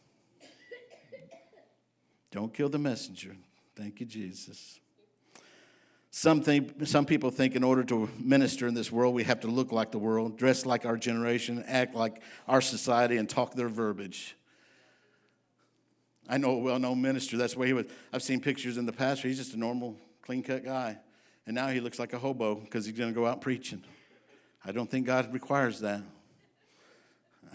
don't 2.33 2.53
kill 2.53 2.69
the 2.69 2.79
messenger. 2.79 3.37
Thank 3.77 4.01
you, 4.01 4.07
Jesus. 4.07 4.81
Some, 6.11 6.43
think, 6.43 6.89
some 6.89 7.07
people 7.07 7.31
think 7.31 7.55
in 7.55 7.63
order 7.63 7.85
to 7.85 8.11
minister 8.19 8.67
in 8.67 8.75
this 8.75 8.91
world, 8.91 9.15
we 9.15 9.23
have 9.23 9.39
to 9.41 9.47
look 9.47 9.71
like 9.71 9.93
the 9.93 9.99
world, 9.99 10.37
dress 10.37 10.67
like 10.67 10.85
our 10.85 10.97
generation, 10.97 11.63
act 11.69 11.95
like 11.95 12.21
our 12.49 12.61
society, 12.61 13.17
and 13.17 13.31
talk 13.31 13.55
their 13.55 13.69
verbiage. 13.69 14.37
I 16.29 16.39
know 16.39 16.57
a 16.57 16.59
well 16.59 16.81
known 16.81 17.01
minister, 17.01 17.37
that's 17.37 17.57
way 17.57 17.69
he 17.69 17.73
was. 17.75 17.87
I've 18.13 18.25
seen 18.25 18.41
pictures 18.41 18.77
in 18.77 18.87
the 18.87 18.93
past 18.93 19.23
where 19.23 19.29
he's 19.29 19.39
just 19.39 19.55
a 19.55 19.59
normal, 19.59 19.95
clean 20.23 20.43
cut 20.43 20.65
guy. 20.65 20.99
And 21.47 21.55
now 21.55 21.69
he 21.69 21.79
looks 21.79 22.01
like 22.01 22.13
a 22.13 22.19
hobo 22.19 22.57
because 22.57 22.87
he's 22.87 22.99
going 22.99 23.11
to 23.11 23.15
go 23.15 23.25
out 23.25 23.41
preaching. 23.41 23.85
I 24.65 24.73
don't 24.73 24.91
think 24.91 25.07
God 25.07 25.33
requires 25.33 25.79
that. 25.79 26.03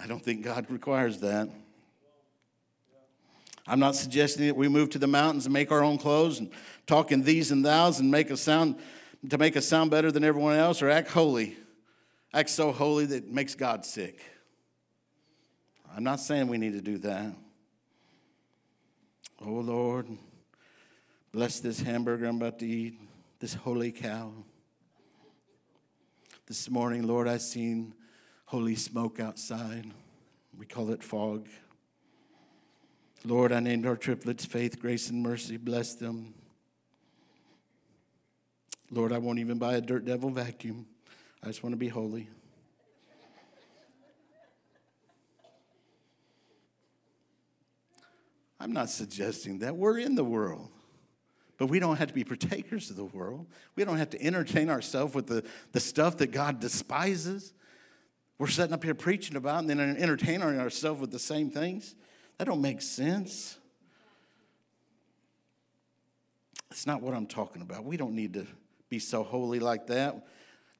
I 0.01 0.07
don't 0.07 0.23
think 0.23 0.45
God 0.45 0.71
requires 0.71 1.19
that. 1.19 1.49
I'm 3.65 3.79
not 3.79 3.95
suggesting 3.95 4.47
that 4.47 4.55
we 4.55 4.67
move 4.67 4.89
to 4.91 4.99
the 4.99 5.07
mountains 5.07 5.45
and 5.45 5.53
make 5.53 5.71
our 5.71 5.83
own 5.83 5.97
clothes 5.97 6.39
and 6.39 6.49
talk 6.85 7.11
in 7.11 7.23
these 7.23 7.51
and 7.51 7.63
thous 7.63 7.99
and 7.99 8.11
make 8.11 8.29
us 8.29 8.41
sound 8.41 8.77
to 9.29 9.37
make 9.37 9.55
us 9.55 9.65
sound 9.65 9.89
better 9.89 10.11
than 10.11 10.23
everyone 10.23 10.57
else 10.57 10.81
or 10.81 10.89
act 10.89 11.09
holy. 11.09 11.55
Act 12.33 12.49
so 12.49 12.71
holy 12.71 13.05
that 13.05 13.23
it 13.23 13.31
makes 13.31 13.55
God 13.55 13.85
sick. 13.85 14.21
I'm 15.95 16.03
not 16.03 16.19
saying 16.19 16.47
we 16.47 16.57
need 16.57 16.73
to 16.73 16.81
do 16.81 16.97
that. 16.99 17.33
Oh 19.45 19.51
Lord, 19.51 20.07
bless 21.31 21.59
this 21.59 21.79
hamburger 21.79 22.25
I'm 22.25 22.37
about 22.37 22.59
to 22.59 22.67
eat, 22.67 22.99
this 23.39 23.53
holy 23.53 23.91
cow. 23.91 24.31
This 26.47 26.69
morning, 26.69 27.03
Lord, 27.03 27.27
I 27.27 27.37
seen 27.37 27.93
holy 28.45 28.75
smoke 28.75 29.19
outside. 29.19 29.85
We 30.57 30.65
call 30.65 30.89
it 30.91 31.03
fog. 31.03 31.47
Lord, 33.25 33.53
I 33.53 33.61
named 33.61 33.85
our 33.85 33.95
triplets 33.95 34.45
faith, 34.45 34.79
grace, 34.79 35.09
and 35.09 35.23
mercy. 35.23 35.57
Bless 35.57 35.95
them. 35.95 36.33
Lord, 38.91 39.13
I 39.13 39.17
won't 39.17 39.39
even 39.39 39.57
buy 39.57 39.75
a 39.75 39.81
dirt 39.81 40.05
devil 40.05 40.29
vacuum. 40.29 40.85
I 41.41 41.47
just 41.47 41.63
want 41.63 41.73
to 41.73 41.77
be 41.77 41.87
holy. 41.87 42.29
I'm 48.59 48.71
not 48.71 48.89
suggesting 48.89 49.59
that. 49.59 49.75
We're 49.75 49.99
in 49.99 50.15
the 50.15 50.23
world. 50.23 50.69
But 51.57 51.67
we 51.67 51.79
don't 51.79 51.97
have 51.97 52.07
to 52.07 52.13
be 52.13 52.23
partakers 52.23 52.89
of 52.89 52.95
the 52.95 53.05
world. 53.05 53.47
We 53.75 53.85
don't 53.85 53.97
have 53.97 54.09
to 54.11 54.21
entertain 54.21 54.69
ourselves 54.69 55.13
with 55.13 55.27
the, 55.27 55.43
the 55.71 55.79
stuff 55.79 56.17
that 56.17 56.31
God 56.31 56.59
despises. 56.59 57.53
We're 58.37 58.47
sitting 58.47 58.73
up 58.73 58.83
here 58.83 58.95
preaching 58.95 59.35
about 59.35 59.59
and 59.59 59.69
then 59.69 59.79
entertaining 59.79 60.59
ourselves 60.59 60.99
with 60.99 61.11
the 61.11 61.19
same 61.19 61.51
things. 61.51 61.95
That 62.43 62.49
don't 62.49 62.61
make 62.61 62.81
sense. 62.81 63.57
It's 66.71 66.85
not 66.85 67.01
what 67.01 67.13
I'm 67.13 67.25
talking 67.25 67.61
about. 67.61 67.85
We 67.85 67.95
don't 67.95 68.13
need 68.13 68.33
to 68.33 68.45
be 68.89 68.99
so 68.99 69.23
holy 69.23 69.61
like 69.61 69.87
that. 69.87 70.27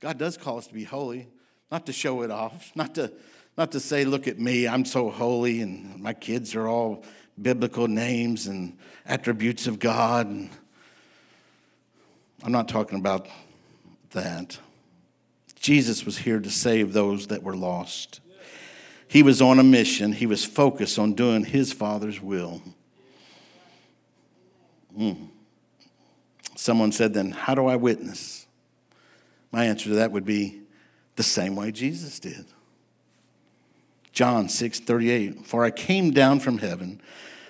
God 0.02 0.18
does 0.18 0.36
call 0.36 0.58
us 0.58 0.68
to 0.68 0.74
be 0.74 0.84
holy, 0.84 1.30
not 1.72 1.86
to 1.86 1.94
show 1.94 2.22
it 2.24 2.32
off, 2.32 2.74
not 2.76 2.96
to 2.96 3.14
not 3.56 3.72
to 3.72 3.80
say, 3.80 4.04
look 4.04 4.28
at 4.28 4.38
me, 4.38 4.68
I'm 4.68 4.84
so 4.84 5.10
holy, 5.10 5.62
and 5.62 6.02
my 6.02 6.12
kids 6.12 6.54
are 6.54 6.68
all 6.68 7.06
biblical 7.42 7.88
names 7.88 8.46
and 8.46 8.78
attributes 9.06 9.66
of 9.66 9.80
God. 9.80 10.28
And 10.28 10.50
I'm 12.44 12.52
not 12.52 12.68
talking 12.68 13.00
about 13.00 13.30
that. 14.12 14.60
Jesus 15.56 16.06
was 16.06 16.18
here 16.18 16.42
to 16.42 16.50
save 16.50 16.92
those 16.92 17.28
that 17.28 17.42
were 17.42 17.56
lost. 17.56 18.20
He 19.14 19.22
was 19.22 19.44
on 19.44 19.60
a 19.60 19.64
mission, 19.64 20.12
he 20.12 20.26
was 20.26 20.44
focused 20.44 20.98
on 20.98 21.14
doing 21.14 21.46
his 21.46 21.72
Father's 21.72 22.20
will. 22.20 22.64
Mm. 24.98 25.28
Someone 26.56 26.92
said, 26.92 27.14
then, 27.14 27.30
how 27.30 27.54
do 27.54 27.68
I 27.68 27.76
witness? 27.76 28.48
My 29.52 29.66
answer 29.66 29.90
to 29.90 29.96
that 29.98 30.12
would 30.12 30.26
be 30.26 30.62
the 31.16 31.22
same 31.22 31.56
way 31.56 31.72
Jesus 31.72 32.20
did. 32.20 32.48
John 34.14 34.50
6 34.50 34.80
38, 34.80 35.46
for 35.46 35.64
I 35.64 35.70
came 35.70 36.10
down 36.10 36.40
from 36.40 36.58
heaven 36.58 37.00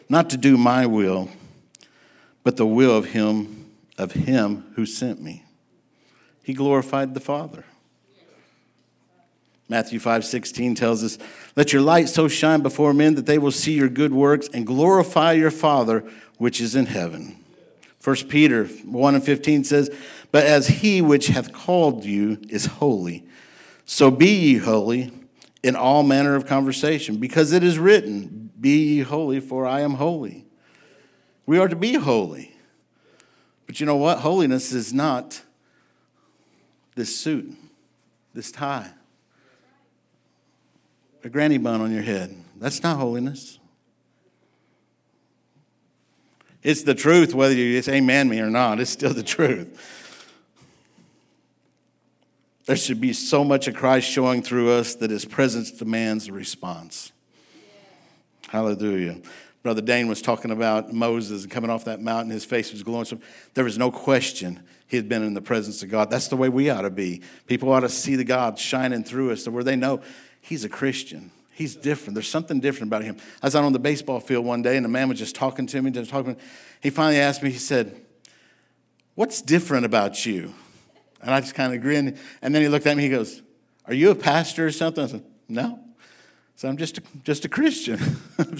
not 0.09 0.29
to 0.31 0.37
do 0.37 0.57
my 0.57 0.85
will, 0.85 1.29
but 2.43 2.57
the 2.57 2.67
will 2.67 2.97
of 2.97 3.05
him, 3.05 3.71
of 3.97 4.11
him 4.11 4.65
who 4.75 4.85
sent 4.85 5.21
me. 5.21 5.45
He 6.43 6.53
glorified 6.53 7.13
the 7.13 7.21
Father. 7.21 7.63
Matthew 9.69 9.99
5 9.99 10.25
16 10.25 10.75
tells 10.75 11.03
us, 11.03 11.17
Let 11.55 11.73
your 11.73 11.81
light 11.81 12.09
so 12.09 12.27
shine 12.27 12.61
before 12.61 12.93
men 12.93 13.15
that 13.15 13.25
they 13.25 13.37
will 13.37 13.51
see 13.51 13.73
your 13.73 13.89
good 13.89 14.13
works 14.13 14.49
and 14.53 14.67
glorify 14.67 15.33
your 15.33 15.51
Father 15.51 16.03
which 16.37 16.59
is 16.59 16.75
in 16.75 16.87
heaven. 16.87 17.37
1 18.03 18.15
Peter 18.27 18.65
1 18.65 19.15
and 19.15 19.23
15 19.23 19.63
says, 19.63 19.89
But 20.31 20.45
as 20.45 20.67
he 20.67 21.01
which 21.01 21.27
hath 21.27 21.53
called 21.53 22.03
you 22.03 22.39
is 22.49 22.65
holy, 22.65 23.25
so 23.85 24.11
be 24.11 24.27
ye 24.27 24.57
holy 24.57 25.11
in 25.63 25.77
all 25.77 26.03
manner 26.03 26.35
of 26.35 26.45
conversation, 26.45 27.17
because 27.17 27.53
it 27.53 27.63
is 27.63 27.79
written, 27.79 28.51
Be 28.59 28.95
ye 28.95 28.99
holy, 28.99 29.39
for 29.39 29.65
I 29.65 29.81
am 29.81 29.93
holy. 29.93 30.45
We 31.45 31.57
are 31.57 31.69
to 31.69 31.75
be 31.75 31.95
holy. 31.95 32.53
But 33.65 33.79
you 33.79 33.85
know 33.85 33.95
what? 33.95 34.19
Holiness 34.19 34.73
is 34.73 34.93
not 34.93 35.41
this 36.95 37.17
suit, 37.17 37.55
this 38.33 38.51
tie 38.51 38.91
a 41.23 41.29
granny 41.29 41.57
bun 41.57 41.81
on 41.81 41.91
your 41.91 42.03
head. 42.03 42.35
That's 42.57 42.83
not 42.83 42.97
holiness. 42.97 43.59
It's 46.61 46.83
the 46.83 46.95
truth, 46.95 47.33
whether 47.33 47.53
you 47.53 47.81
say 47.81 47.97
amen 47.97 48.29
me 48.29 48.39
or 48.39 48.49
not, 48.49 48.79
it's 48.79 48.91
still 48.91 49.13
the 49.13 49.23
truth. 49.23 49.89
There 52.65 52.77
should 52.77 53.01
be 53.01 53.11
so 53.11 53.43
much 53.43 53.67
of 53.67 53.75
Christ 53.75 54.09
showing 54.09 54.41
through 54.41 54.71
us 54.71 54.95
that 54.95 55.11
his 55.11 55.25
presence 55.25 55.71
demands 55.71 56.29
a 56.29 56.31
response. 56.31 57.11
Hallelujah. 58.47 59.17
Brother 59.63 59.81
Dane 59.81 60.07
was 60.07 60.21
talking 60.21 60.51
about 60.51 60.93
Moses 60.93 61.43
and 61.43 61.51
coming 61.51 61.69
off 61.69 61.85
that 61.85 62.01
mountain, 62.01 62.31
his 62.31 62.45
face 62.45 62.71
was 62.71 62.83
glowing. 62.83 63.05
So 63.05 63.17
there 63.53 63.63
was 63.63 63.77
no 63.77 63.91
question 63.91 64.61
he 64.87 64.97
had 64.97 65.09
been 65.09 65.23
in 65.23 65.33
the 65.33 65.41
presence 65.41 65.83
of 65.83 65.89
God. 65.89 66.09
That's 66.09 66.27
the 66.27 66.37
way 66.37 66.47
we 66.49 66.69
ought 66.69 66.81
to 66.81 66.89
be. 66.89 67.21
People 67.47 67.71
ought 67.71 67.81
to 67.81 67.89
see 67.89 68.15
the 68.15 68.23
God 68.23 68.59
shining 68.59 69.03
through 69.03 69.31
us, 69.31 69.47
where 69.47 69.63
they 69.63 69.75
know 69.75 70.01
he's 70.43 70.63
a 70.63 70.69
Christian. 70.69 71.31
He's 71.53 71.75
different. 71.75 72.15
There's 72.15 72.27
something 72.27 72.59
different 72.59 72.89
about 72.89 73.03
him. 73.03 73.17
I 73.41 73.47
was 73.47 73.55
out 73.55 73.63
on 73.63 73.73
the 73.73 73.79
baseball 73.79 74.19
field 74.19 74.45
one 74.45 74.61
day, 74.61 74.75
and 74.77 74.85
a 74.85 74.89
man 74.89 75.09
was 75.09 75.17
just 75.17 75.35
talking 75.35 75.65
to 75.67 75.81
me, 75.81 75.89
just 75.89 76.11
talking. 76.11 76.35
He 76.81 76.89
finally 76.89 77.19
asked 77.19 77.41
me, 77.41 77.49
he 77.49 77.57
said, 77.57 77.99
What's 79.15 79.41
different 79.41 79.85
about 79.85 80.25
you? 80.25 80.53
And 81.21 81.31
I 81.31 81.39
just 81.39 81.55
kind 81.55 81.73
of 81.73 81.81
grinned. 81.81 82.17
And 82.41 82.53
then 82.53 82.61
he 82.61 82.67
looked 82.67 82.87
at 82.87 82.97
me, 82.97 83.03
he 83.03 83.09
goes, 83.09 83.41
Are 83.85 83.93
you 83.93 84.11
a 84.11 84.15
pastor 84.15 84.65
or 84.65 84.71
something? 84.71 85.03
I 85.03 85.07
said, 85.07 85.25
No. 85.47 85.79
So 86.55 86.67
I'm 86.67 86.77
just 86.77 86.97
a, 86.97 87.03
just 87.23 87.45
a 87.45 87.49
Christian. 87.49 87.99
I'm 88.37 88.57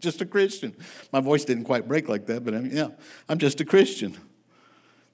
just 0.00 0.20
a 0.20 0.26
Christian. 0.26 0.74
My 1.12 1.20
voice 1.20 1.44
didn't 1.44 1.64
quite 1.64 1.86
break 1.86 2.08
like 2.08 2.26
that, 2.26 2.44
but 2.44 2.54
I 2.54 2.60
mean, 2.60 2.74
yeah, 2.74 2.88
I'm 3.28 3.38
just 3.38 3.60
a 3.60 3.64
Christian. 3.64 4.16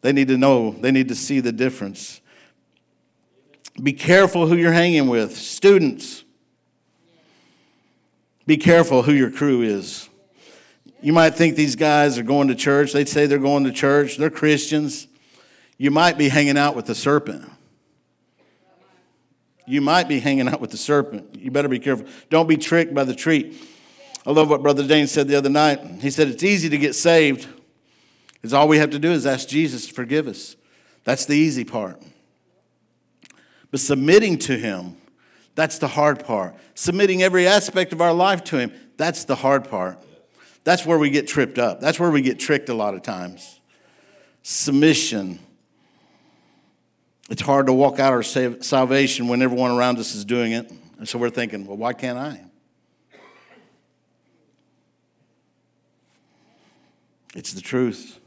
They 0.03 0.13
need 0.13 0.29
to 0.29 0.39
know, 0.39 0.71
they 0.71 0.93
need 0.93 1.09
to 1.09 1.15
see 1.15 1.41
the 1.41 1.53
difference. 1.53 2.21
Be 3.83 3.93
careful 3.93 4.47
who 4.47 4.57
you're 4.57 4.73
hanging 4.73 5.09
with. 5.09 5.37
Students, 5.37 6.25
be 8.47 8.57
careful 8.57 9.03
who 9.03 9.13
your 9.13 9.31
crew 9.31 9.63
is. 9.63 10.09
You 11.03 11.13
might 11.13 11.35
think 11.35 11.57
these 11.57 11.77
guys 11.77 12.19
are 12.19 12.23
going 12.23 12.49
to 12.49 12.55
church. 12.55 12.93
They'd 12.93 13.09
say 13.09 13.27
they're 13.27 13.39
going 13.39 13.65
to 13.65 13.73
church, 13.73 14.17
they're 14.17 14.31
Christians. 14.31 15.09
You 15.79 15.91
might 15.91 16.17
be 16.17 16.29
hanging 16.29 16.57
out 16.57 16.75
with 16.75 16.87
the 16.87 16.95
serpent. 16.95 17.51
You 19.67 19.81
might 19.81 20.09
be 20.09 20.21
hanging 20.21 20.49
out 20.49 20.61
with 20.61 20.71
the 20.71 20.77
serpent. 20.77 21.35
You 21.35 21.51
better 21.51 21.69
be 21.69 21.81
careful. 21.81 22.07
Don't 22.31 22.49
be 22.49 22.57
tricked 22.57 22.95
by 22.95 23.05
the 23.05 23.15
treat. 23.15 23.61
I 24.25 24.31
love 24.31 24.49
what 24.49 24.63
Brother 24.63 24.87
Dane 24.87 25.07
said 25.07 25.29
the 25.29 25.37
other 25.37 25.51
night. 25.51 25.81
He 26.01 26.11
said, 26.11 26.29
It's 26.29 26.43
easy 26.43 26.69
to 26.69 26.79
get 26.79 26.95
saved. 26.95 27.47
It's 28.43 28.53
all 28.53 28.69
we 28.69 28.79
have 28.79 28.91
to 28.91 28.99
do 28.99 29.11
is 29.11 29.27
ask 29.27 29.49
Jesus 29.49 29.87
to 29.89 29.93
forgive 29.93 30.29
us. 30.29 30.57
That's 31.05 31.27
the 31.27 31.37
easy 31.37 31.65
part. 31.65 32.01
But 33.77 33.81
submitting 33.83 34.39
to 34.39 34.57
Him, 34.57 34.97
that's 35.55 35.79
the 35.79 35.87
hard 35.87 36.25
part. 36.25 36.55
Submitting 36.75 37.23
every 37.23 37.47
aspect 37.47 37.93
of 37.93 38.01
our 38.01 38.15
life 38.15 38.43
to 38.45 38.57
Him, 38.57 38.73
that's 38.97 39.25
the 39.25 39.35
hard 39.35 39.69
part. 39.69 40.03
That's 40.65 40.87
where 40.87 40.99
we 40.99 41.11
get 41.11 41.29
tripped 41.29 41.59
up. 41.59 41.79
That's 41.79 42.01
where 42.01 42.11
we 42.11 42.23
get 42.23 42.39
tricked 42.39 42.71
a 42.71 42.75
lot 42.75 42.95
of 42.95 43.03
times. 43.03 43.61
submission. 44.43 45.41
It's 47.29 47.43
hard 47.43 47.67
to 47.67 47.75
walk 47.75 48.01
out 48.01 48.15
our 48.15 48.23
salvation 48.23 49.29
when 49.29 49.43
everyone 49.43 49.73
around 49.73 49.99
us 49.99 50.15
is 50.15 50.25
doing 50.25 50.53
it. 50.53 50.73
And 50.97 51.07
so 51.07 51.19
we're 51.19 51.29
thinking, 51.29 51.67
well, 51.67 51.77
why 51.77 51.93
can't 51.93 52.17
I? 52.17 52.41
It's 57.35 57.53
the 57.53 57.61
truth. 57.61 58.19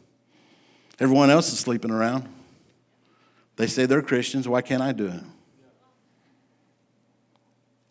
Everyone 1.00 1.32
else 1.32 1.52
is 1.52 1.58
sleeping 1.58 1.90
around. 1.90 2.30
They 3.56 3.66
say 3.66 3.88
they're 3.88 4.04
Christians. 4.04 4.48
Why 4.48 4.62
can't 4.62 4.84
I 4.84 4.92
do 4.92 5.08
it? 5.08 5.24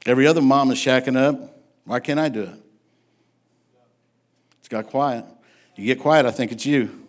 Every 0.09 0.27
other 0.27 0.41
mom 0.41 0.71
is 0.71 0.79
shacking 0.79 1.19
up. 1.19 1.61
Why 1.85 2.01
can't 2.01 2.19
I 2.19 2.31
do 2.31 2.45
it? 2.45 2.63
It's 4.59 4.69
got 4.69 4.87
quiet. 4.87 5.27
You 5.77 5.85
get 5.85 6.01
quiet, 6.01 6.25
I 6.25 6.31
think 6.31 6.51
it's 6.51 6.65
you. 6.65 7.07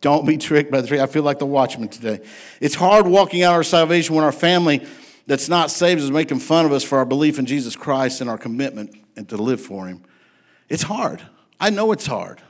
Don't 0.00 0.24
be 0.24 0.36
tricked 0.36 0.70
by 0.70 0.80
the 0.80 0.86
tree. 0.86 1.00
I 1.00 1.06
feel 1.06 1.24
like 1.24 1.40
the 1.40 1.46
watchman 1.46 1.88
today. 1.88 2.20
It's 2.60 2.76
hard 2.76 3.04
walking 3.04 3.42
out 3.42 3.54
our 3.54 3.64
salvation 3.64 4.14
when 4.14 4.22
our 4.22 4.30
family 4.30 4.86
that's 5.26 5.48
not 5.48 5.72
saved 5.72 6.00
is 6.00 6.12
making 6.12 6.38
fun 6.38 6.66
of 6.66 6.72
us 6.72 6.84
for 6.84 6.98
our 6.98 7.04
belief 7.04 7.40
in 7.40 7.46
Jesus 7.46 7.74
Christ 7.74 8.20
and 8.20 8.30
our 8.30 8.38
commitment 8.38 8.94
and 9.16 9.28
to 9.30 9.36
live 9.36 9.60
for 9.60 9.88
Him. 9.88 10.02
It's 10.68 10.84
hard. 10.84 11.20
I 11.58 11.70
know 11.70 11.90
it's 11.90 12.06
hard. 12.06 12.40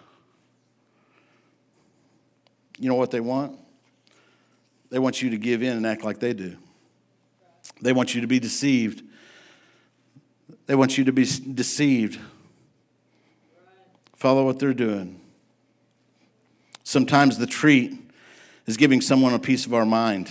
You 2.79 2.91
know 2.91 2.97
what 2.97 3.11
they 3.13 3.21
want? 3.21 3.59
They 4.91 4.99
want 4.99 5.23
you 5.23 5.31
to 5.31 5.39
give 5.39 5.63
in 5.63 5.75
and 5.75 5.87
act 5.87 6.05
like 6.05 6.19
they 6.19 6.35
do. 6.35 6.59
They 7.81 7.93
want 7.93 8.15
you 8.15 8.21
to 8.21 8.27
be 8.27 8.39
deceived. 8.39 9.03
They 10.67 10.75
want 10.75 10.97
you 10.97 11.05
to 11.05 11.13
be 11.13 11.25
deceived. 11.25 12.19
Follow 14.15 14.45
what 14.45 14.59
they're 14.59 14.73
doing. 14.73 15.21
Sometimes 16.83 17.39
the 17.39 17.47
treat 17.47 17.93
is 18.67 18.77
giving 18.77 19.01
someone 19.01 19.35
a 19.35 19.39
piece 19.39 19.67
of 19.67 19.75
our 19.75 19.87
mind. 19.87 20.31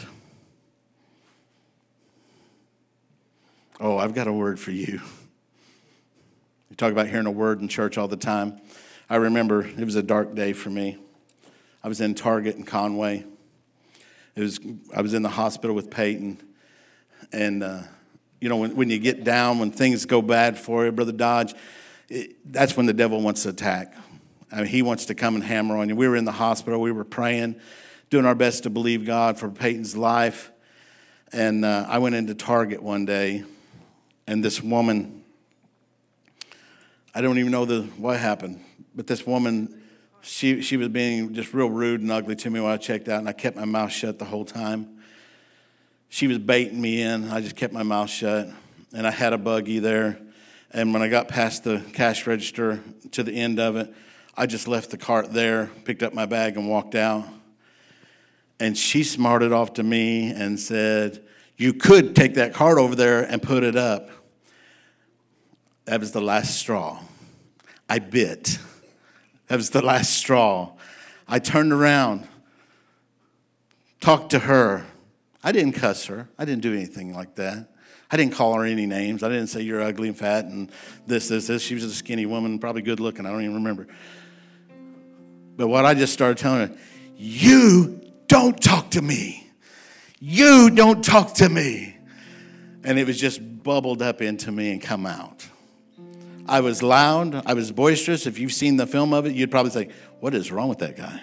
Oh, 3.80 3.98
I've 3.98 4.13
got 4.13 4.28
a 4.28 4.34
word 4.34 4.60
for 4.60 4.72
you. 4.72 5.02
You 6.69 6.76
talk 6.76 6.91
about 6.91 7.08
hearing 7.08 7.26
a 7.26 7.32
word 7.32 7.62
in 7.62 7.67
church 7.67 7.98
all 7.98 8.08
the 8.08 8.17
time. 8.17 8.60
I 9.10 9.17
remember 9.17 9.65
it 9.65 9.84
was 9.84 9.96
a 9.96 10.02
dark 10.02 10.34
day 10.34 10.54
for 10.54 10.69
me. 10.69 10.98
I 11.84 11.88
was 11.88 12.02
in 12.02 12.15
Target 12.15 12.56
in 12.56 12.63
Conway. 12.63 13.26
It 14.36 14.41
was, 14.41 14.60
I 14.96 15.02
was 15.02 15.13
in 15.13 15.22
the 15.22 15.30
hospital 15.30 15.76
with 15.76 15.91
Peyton. 15.91 16.39
And, 17.34 17.63
uh, 17.63 17.82
you 18.39 18.48
know, 18.48 18.58
when, 18.58 18.76
when 18.76 18.89
you 18.89 19.00
get 19.00 19.24
down, 19.24 19.58
when 19.60 19.72
things 19.72 20.06
go 20.06 20.22
bad 20.22 20.58
for 20.58 20.86
you, 20.86 20.91
Brother 20.91 21.12
Dodge, 21.12 21.56
it, 22.10 22.36
that's 22.54 22.78
when 22.78 22.86
the 22.86 22.93
devil 22.93 23.19
wants 23.22 23.43
to 23.43 23.50
attack. 23.50 23.96
I 24.52 24.58
mean, 24.58 24.65
he 24.67 24.84
wants 24.84 25.06
to 25.06 25.15
come 25.15 25.34
and 25.34 25.43
hammer 25.43 25.78
on 25.78 25.89
you. 25.89 25.96
We 25.96 26.08
were 26.08 26.15
in 26.15 26.26
the 26.26 26.32
hospital, 26.32 26.80
we 26.80 26.91
were 26.91 27.04
praying, 27.04 27.56
doing 28.12 28.26
our 28.26 28.36
best 28.36 28.63
to 28.63 28.69
believe 28.69 29.04
God 29.04 29.39
for 29.39 29.50
Peyton's 29.50 29.98
life. 29.98 30.52
And 31.32 31.65
uh, 31.65 31.88
I 31.89 31.98
went 31.98 32.13
into 32.13 32.36
Target 32.36 32.84
one 32.84 33.06
day, 33.06 33.43
and 34.28 34.46
this 34.46 34.62
woman, 34.62 35.24
I 37.15 37.22
don't 37.22 37.39
even 37.39 37.52
know 37.52 37.65
the, 37.65 37.82
what 37.98 38.19
happened, 38.19 38.63
but 38.93 39.08
this 39.08 39.26
woman, 39.26 39.82
she, 40.22 40.62
she 40.62 40.78
was 40.78 40.89
being 40.89 41.34
just 41.34 41.52
real 41.52 41.72
rude 41.72 42.02
and 42.02 42.12
ugly 42.12 42.36
to 42.36 42.50
me 42.52 42.60
when 42.60 42.72
I 42.72 42.78
checked 42.78 43.10
out, 43.10 43.17
and 43.17 43.28
I 43.28 43.34
kept 43.34 43.58
my 43.58 43.65
mouth 43.65 43.91
shut 43.91 44.19
the 44.19 44.26
whole 44.26 44.46
time. 44.46 45.00
She 46.13 46.28
was 46.28 46.38
baiting 46.38 46.80
me 46.80 47.02
in. 47.02 47.32
I 47.32 47.41
just 47.41 47.56
kept 47.56 47.73
my 47.73 47.82
mouth 47.82 48.08
shut, 48.08 48.47
and 48.93 49.08
I 49.08 49.10
had 49.10 49.34
a 49.34 49.38
buggy 49.39 49.80
there. 49.80 50.19
And 50.69 50.93
when 50.93 51.02
I 51.02 51.08
got 51.08 51.28
past 51.28 51.63
the 51.63 51.84
cash 51.93 52.28
register 52.28 52.84
to 53.13 53.23
the 53.23 53.32
end 53.32 53.60
of 53.60 53.78
it, 53.78 53.91
I 54.38 54.45
just 54.45 54.67
left 54.67 54.91
the 54.91 54.97
cart 54.97 55.34
there, 55.34 55.71
picked 55.86 56.04
up 56.04 56.13
my 56.13 56.28
bag, 56.28 56.56
and 56.56 56.69
walked 56.69 56.93
out. 56.93 57.26
And 58.60 58.78
she 58.78 59.02
smarted 59.02 59.52
off 59.52 59.73
to 59.73 59.84
me 59.84 60.30
and 60.30 60.60
said, 60.60 61.23
You 61.58 61.73
could 61.73 62.15
take 62.15 62.36
that 62.36 62.54
cart 62.54 62.78
over 62.78 62.93
there 62.93 63.23
and 63.23 63.41
put 63.41 63.63
it 63.63 63.76
up. 63.76 64.12
That 65.86 65.99
was 65.99 66.12
the 66.12 66.21
last 66.21 66.60
straw. 66.60 66.99
I 67.89 67.97
bit. 67.97 68.60
That 69.47 69.56
was 69.56 69.71
the 69.71 69.82
last 69.82 70.13
straw. 70.13 70.73
I 71.28 71.39
turned 71.39 71.73
around, 71.73 72.28
talked 73.99 74.30
to 74.30 74.38
her. 74.38 74.86
I 75.43 75.51
didn't 75.51 75.73
cuss 75.73 76.06
her, 76.06 76.29
I 76.38 76.45
didn't 76.45 76.62
do 76.62 76.73
anything 76.73 77.13
like 77.13 77.36
that. 77.36 77.69
I 78.13 78.17
didn't 78.17 78.34
call 78.34 78.53
her 78.53 78.63
any 78.63 78.86
names. 78.86 79.23
I 79.23 79.29
didn't 79.29 79.47
say 79.47 79.62
you're 79.62 79.82
ugly 79.82 80.08
and 80.08 80.15
fat 80.15 80.45
and 80.45 80.71
this, 81.08 81.29
this, 81.29 81.47
this. 81.47 81.63
She 81.63 81.73
was 81.73 81.84
a 81.84 81.91
skinny 81.91 82.27
woman, 82.27 82.60
probably 82.60 82.84
good 82.84 82.99
looking. 82.99 83.25
I 83.25 83.32
don't 83.32 83.41
even 83.41 83.56
remember. 83.56 83.88
But 85.58 85.67
what 85.67 85.84
I 85.84 85.95
just 85.95 86.13
started 86.13 86.38
telling 86.38 86.67
her, 86.67 86.77
you 87.17 88.01
don't 88.27 88.62
talk 88.62 88.91
to 88.91 89.01
me. 89.01 89.49
You 90.19 90.69
don't 90.69 91.03
talk 91.03 91.34
to 91.36 91.49
me. 91.49 91.97
And 92.84 92.99
it 92.99 93.08
was 93.08 93.19
just 93.19 93.63
bubbled 93.63 94.03
up 94.03 94.21
into 94.21 94.51
me 94.51 94.71
and 94.71 94.82
come 94.82 95.08
out. 95.08 95.47
I 96.47 96.60
was 96.60 96.84
loud, 96.84 97.41
I 97.47 97.53
was 97.53 97.71
boisterous. 97.71 98.27
If 98.27 98.38
you've 98.38 98.53
seen 98.53 98.77
the 98.77 98.86
film 98.86 99.13
of 99.13 99.25
it, 99.25 99.34
you'd 99.34 99.49
probably 99.49 99.71
say, 99.71 99.89
What 100.19 100.36
is 100.36 100.51
wrong 100.51 100.69
with 100.69 100.79
that 100.79 100.97
guy? 100.97 101.19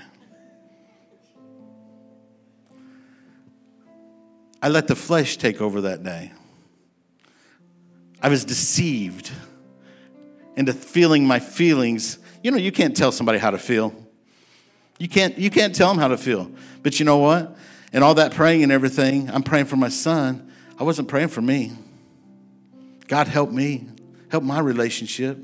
I 4.62 4.68
let 4.68 4.88
the 4.88 4.96
flesh 4.96 5.36
take 5.36 5.60
over 5.60 5.82
that 5.82 6.02
day. 6.02 6.32
I 8.22 8.28
was 8.28 8.44
deceived 8.44 9.30
into 10.56 10.72
feeling 10.72 11.26
my 11.26 11.38
feelings. 11.38 12.18
You 12.42 12.50
know, 12.50 12.58
you 12.58 12.72
can't 12.72 12.96
tell 12.96 13.12
somebody 13.12 13.38
how 13.38 13.50
to 13.50 13.58
feel. 13.58 13.94
You 14.98 15.08
can't, 15.08 15.38
you 15.38 15.50
can't 15.50 15.74
tell 15.74 15.88
them 15.88 15.98
how 15.98 16.08
to 16.08 16.18
feel. 16.18 16.50
But 16.82 16.98
you 16.98 17.06
know 17.06 17.16
what? 17.16 17.56
And 17.92 18.04
all 18.04 18.14
that 18.14 18.32
praying 18.32 18.62
and 18.62 18.70
everything, 18.70 19.30
I'm 19.30 19.42
praying 19.42 19.66
for 19.66 19.76
my 19.76 19.88
son. 19.88 20.52
I 20.78 20.84
wasn't 20.84 21.08
praying 21.08 21.28
for 21.28 21.40
me. 21.40 21.72
God 23.08 23.26
help 23.26 23.50
me, 23.50 23.88
help 24.30 24.44
my 24.44 24.60
relationship. 24.60 25.38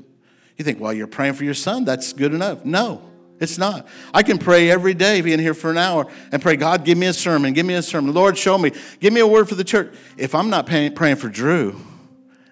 You 0.55 0.63
think, 0.63 0.79
well, 0.79 0.93
you're 0.93 1.07
praying 1.07 1.33
for 1.33 1.43
your 1.43 1.53
son, 1.53 1.85
that's 1.85 2.13
good 2.13 2.33
enough. 2.33 2.63
No, 2.63 3.06
it's 3.39 3.57
not. 3.57 3.87
I 4.13 4.23
can 4.23 4.37
pray 4.37 4.71
every 4.71 4.93
day, 4.93 5.21
being 5.21 5.39
here 5.39 5.53
for 5.53 5.69
an 5.69 5.77
hour, 5.77 6.07
and 6.31 6.41
pray, 6.41 6.55
God, 6.55 6.83
give 6.83 6.97
me 6.97 7.07
a 7.07 7.13
sermon, 7.13 7.53
give 7.53 7.65
me 7.65 7.75
a 7.75 7.81
sermon. 7.81 8.13
Lord, 8.13 8.37
show 8.37 8.57
me, 8.57 8.71
give 8.99 9.13
me 9.13 9.19
a 9.21 9.27
word 9.27 9.47
for 9.47 9.55
the 9.55 9.63
church. 9.63 9.93
If 10.17 10.33
I'm 10.33 10.49
not 10.49 10.65
praying 10.65 11.15
for 11.17 11.29
Drew 11.29 11.79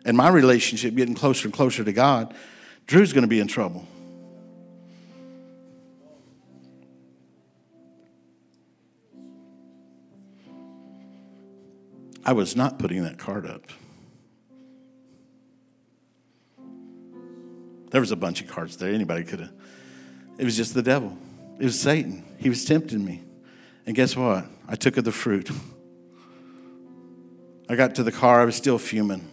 and 0.06 0.16
my 0.16 0.30
relationship 0.30 0.96
getting 0.96 1.16
closer 1.16 1.48
and 1.48 1.54
closer 1.54 1.84
to 1.84 1.94
God, 1.94 2.34
Drew's 2.88 3.14
going 3.14 3.24
to 3.24 3.28
be 3.28 3.40
in 3.40 3.48
trouble. 3.48 3.88
I 12.24 12.34
was 12.34 12.56
not 12.56 12.80
putting 12.80 13.04
that 13.04 13.20
card 13.20 13.46
up. 13.46 13.62
There 17.92 18.02
was 18.02 18.12
a 18.12 18.16
bunch 18.16 18.42
of 18.42 18.48
cards 18.48 18.78
there. 18.78 18.92
Anybody 18.92 19.24
could 19.24 19.40
have. 19.40 19.54
It 20.38 20.44
was 20.44 20.58
just 20.58 20.74
the 20.74 20.82
devil. 20.82 21.18
It 21.60 21.64
was 21.64 21.80
Satan. 21.80 22.24
He 22.38 22.50
was 22.50 22.66
tempting 22.66 23.04
me. 23.04 23.24
And 23.86 23.96
guess 23.96 24.16
what? 24.16 24.46
I 24.68 24.76
took 24.76 24.98
of 24.98 25.04
the 25.04 25.12
fruit. 25.12 25.50
I 27.70 27.76
got 27.76 27.96
to 27.96 28.04
the 28.04 28.12
car, 28.12 28.42
I 28.42 28.46
was 28.46 28.56
still 28.56 28.78
fuming. 28.78 29.32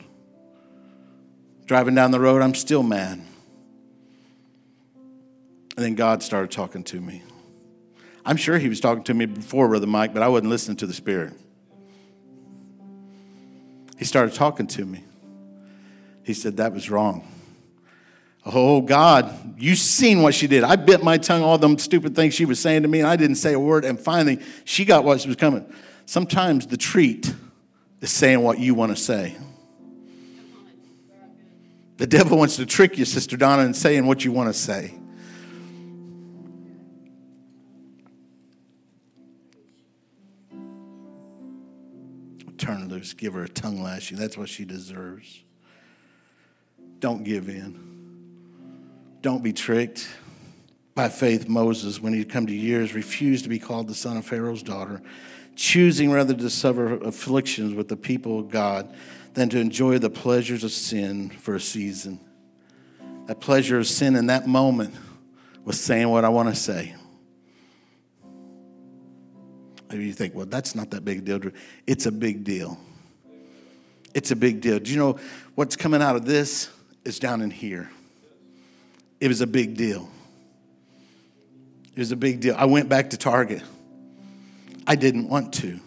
Driving 1.67 1.95
down 1.95 2.11
the 2.11 2.21
road, 2.21 2.43
I'm 2.43 2.55
still 2.55 2.83
mad. 2.83 3.21
And 5.77 5.85
then 5.85 5.95
God 5.95 6.23
started 6.23 6.51
talking 6.51 6.85
to 6.85 7.01
me. 7.01 7.23
I'm 8.25 8.37
sure 8.37 8.59
He 8.59 8.69
was 8.69 8.81
talking 8.81 9.05
to 9.05 9.15
me 9.15 9.27
before, 9.27 9.69
Brother 9.69 9.87
Mike, 9.87 10.15
but 10.15 10.23
I 10.23 10.29
wasn't 10.29 10.51
listening 10.51 10.77
to 10.79 10.87
the 10.87 10.93
Spirit. 10.93 11.35
He 13.99 14.05
started 14.05 14.35
talking 14.35 14.67
to 14.69 14.85
me. 14.85 15.05
He 16.25 16.35
said, 16.35 16.57
That 16.57 16.73
was 16.73 16.91
wrong. 16.91 17.27
Oh, 18.45 18.81
God, 18.81 19.61
you 19.61 19.77
seen 19.77 20.23
what 20.23 20.35
she 20.35 20.49
did. 20.49 20.65
I 20.65 20.75
bit 20.77 21.05
my 21.05 21.17
tongue, 21.17 21.43
all 21.43 21.59
them 21.59 21.79
stupid 21.79 22.17
things 22.17 22.35
she 22.35 22.45
was 22.45 22.59
saying 22.59 22.83
to 22.83 22.89
me, 22.89 22.99
and 22.99 23.09
I 23.09 23.15
didn't 23.15 23.37
say 23.37 23.53
a 23.53 23.61
word. 23.61 23.85
And 23.85 23.99
finally, 23.99 24.41
she 24.65 24.85
got 24.85 25.05
what 25.05 25.21
she 25.21 25.29
was 25.29 25.37
coming. 25.37 25.65
Sometimes 26.07 26.67
the 26.67 26.77
treat 26.77 27.33
is 28.01 28.11
saying 28.11 28.43
what 28.43 28.59
you 28.59 28.75
want 28.75 28.95
to 28.95 29.01
say. 29.01 29.37
The 31.99 32.07
devil 32.07 32.37
wants 32.37 32.57
to 32.57 32.67
trick 32.67 32.99
you, 32.99 33.05
Sister 33.05 33.37
Donna, 33.37 33.63
in 33.63 33.75
saying 33.75 34.07
what 34.07 34.25
you 34.25 34.33
want 34.33 34.53
to 34.53 34.59
say. 34.59 34.95
turn 42.63 42.89
loose, 42.89 43.13
give 43.13 43.35
her 43.35 43.43
a 43.43 43.49
tongue 43.49 43.83
lashing. 43.83 44.17
That's 44.17 44.39
what 44.39 44.49
she 44.49 44.65
deserves. 44.65 45.43
Don't 47.01 47.25
give 47.25 47.49
in. 47.49 47.92
Don't 49.23 49.43
be 49.43 49.53
tricked. 49.53 50.09
By 50.95 51.09
faith, 51.09 51.49
Moses, 51.49 52.01
when 52.01 52.13
he'd 52.13 52.29
come 52.29 52.47
to 52.49 52.53
years, 52.53 52.93
refused 52.93 53.45
to 53.45 53.49
be 53.49 53.59
called 53.59 53.89
the 53.89 53.95
son 53.95 54.17
of 54.19 54.27
Pharaoh's 54.27 54.63
daughter, 54.63 55.01
choosing 55.57 56.11
rather 56.11 56.35
to 56.35 56.51
suffer 56.51 56.95
afflictions 56.97 57.73
with 57.73 57.89
the 57.89 57.97
people 57.97 58.41
of 58.41 58.51
God 58.51 58.95
than 59.35 59.49
to 59.51 59.59
enjoy 59.59 59.99
the 59.99 60.11
pleasures 60.11 60.65
of 60.65 60.73
sin 60.73 61.31
for 61.31 61.55
a 61.55 61.61
season. 61.61 62.21
That 63.27 63.41
pleasure 63.41 63.79
of 63.79 63.87
sin 63.87 64.17
in 64.17 64.27
that 64.27 64.47
moment 64.47 64.95
was 65.65 65.81
saying 65.81 66.09
what 66.09 66.25
I 66.25 66.29
want 66.29 66.49
to 66.51 66.55
say. 66.55 66.95
Maybe 69.89 70.07
you 70.07 70.13
think, 70.13 70.35
well, 70.35 70.47
that's 70.47 70.75
not 70.75 70.91
that 70.91 71.05
big 71.05 71.19
a 71.19 71.21
deal. 71.21 71.53
It's 71.87 72.07
a 72.07 72.13
big 72.13 72.45
deal. 72.45 72.79
It's 74.15 74.31
a 74.31 74.37
big 74.37 74.61
deal. 74.61 74.79
Do 74.79 74.91
you 74.91 74.99
know 74.99 75.19
what's 75.55 75.77
coming 75.77 76.03
out 76.03 76.17
of 76.17 76.27
this 76.27 76.69
is 77.05 77.19
down 77.19 77.41
in 77.41 77.51
here? 77.51 77.89
It 79.23 79.29
was 79.29 79.41
a 79.41 79.47
big 79.47 79.77
deal. 79.77 80.11
It 81.95 81.99
was 82.01 82.11
a 82.11 82.17
big 82.17 82.41
deal. 82.41 82.57
I 82.59 82.65
went 82.65 82.89
back 82.89 83.11
to 83.11 83.17
Target. 83.17 83.63
I 84.85 84.97
didn't 84.97 85.29
want 85.29 85.55
to. 85.61 85.79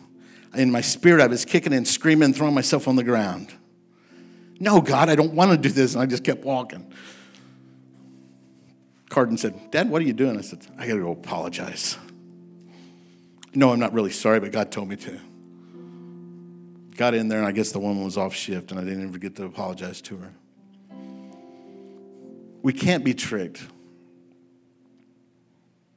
In 0.54 0.72
my 0.72 0.80
spirit, 0.80 1.22
I 1.22 1.28
was 1.28 1.44
kicking 1.44 1.74
and 1.74 1.86
screaming, 1.86 2.32
throwing 2.32 2.54
myself 2.54 2.88
on 2.88 2.96
the 2.96 3.04
ground. 3.04 3.54
No, 4.58 4.80
God, 4.80 5.10
I 5.10 5.16
don't 5.16 5.34
want 5.34 5.52
to 5.52 5.58
do 5.58 5.68
this. 5.68 5.96
And 5.96 6.02
I 6.02 6.06
just 6.06 6.24
kept 6.24 6.46
walking. 6.46 6.94
Carden 9.10 9.38
said, 9.38 9.70
Dad, 9.70 9.90
what 9.90 10.02
are 10.02 10.06
you 10.06 10.14
doing? 10.14 10.38
I 10.38 10.42
said, 10.42 10.66
I 10.78 10.88
got 10.88 10.94
to 10.94 11.02
go 11.02 11.12
apologize. 11.12 11.98
No, 13.54 13.74
I'm 13.74 13.82
not 13.82 13.92
really 13.92 14.12
sorry, 14.12 14.40
but 14.40 14.54
God 14.54 14.72
told 14.72 14.88
me 14.88 14.96
to. 14.96 15.20
Got 16.96 17.14
in 17.16 17.28
there, 17.28 17.40
and 17.40 17.48
I 17.48 17.52
guess 17.52 17.74
the 17.74 17.80
woman 17.80 18.06
was 18.06 18.16
off 18.16 18.34
shift, 18.34 18.72
and 18.72 18.80
I 18.80 18.86
didn't 18.86 19.06
even 19.06 19.20
get 19.20 19.36
to 19.36 19.44
apologize 19.44 20.00
to 20.04 20.16
her. 20.16 20.32
We 22.66 22.74
can't 22.74 23.04
be 23.04 23.14
tricked. 23.14 23.62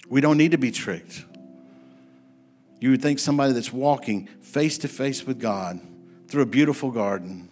We 0.06 0.20
don't 0.20 0.36
need 0.36 0.50
to 0.50 0.58
be 0.58 0.70
tricked. 0.70 1.24
You 2.78 2.90
would 2.90 3.00
think 3.00 3.20
somebody 3.20 3.54
that's 3.54 3.72
walking 3.72 4.28
face 4.42 4.76
to 4.80 4.88
face 4.88 5.26
with 5.26 5.40
God 5.40 5.80
through 6.28 6.42
a 6.42 6.46
beautiful 6.46 6.90
garden 6.90 7.48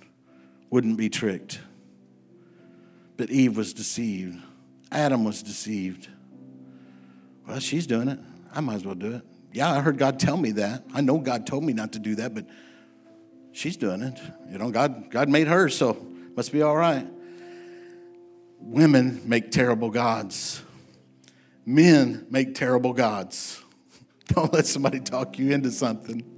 wouldn't 0.68 0.98
be 0.98 1.08
tricked. 1.08 1.60
But 3.16 3.30
Eve 3.30 3.56
was 3.56 3.72
deceived. 3.72 4.36
Adam 4.92 5.24
was 5.24 5.42
deceived. 5.42 6.10
Well, 7.48 7.58
she's 7.58 7.86
doing 7.86 8.08
it. 8.08 8.18
I 8.54 8.60
might 8.60 8.74
as 8.74 8.84
well 8.84 8.94
do 8.94 9.14
it. 9.14 9.22
Yeah, 9.50 9.72
I 9.72 9.80
heard 9.80 9.96
God 9.96 10.20
tell 10.20 10.36
me 10.36 10.50
that. 10.50 10.84
I 10.92 11.00
know 11.00 11.16
God 11.16 11.46
told 11.46 11.64
me 11.64 11.72
not 11.72 11.92
to 11.92 11.98
do 11.98 12.16
that, 12.16 12.34
but 12.34 12.44
she's 13.52 13.78
doing 13.78 14.02
it. 14.02 14.20
You 14.50 14.58
know, 14.58 14.70
God, 14.70 15.08
God 15.08 15.30
made 15.30 15.48
her, 15.48 15.70
so 15.70 16.06
must 16.36 16.52
be 16.52 16.60
all 16.60 16.76
right. 16.76 17.06
Women 18.58 19.22
make 19.24 19.50
terrible 19.50 19.90
gods. 19.90 20.62
Men 21.64 22.26
make 22.30 22.54
terrible 22.54 22.92
gods. 22.92 23.62
Don't 24.26 24.52
let 24.52 24.66
somebody 24.66 25.00
talk 25.00 25.38
you 25.38 25.52
into 25.52 25.70
something. 25.70 26.35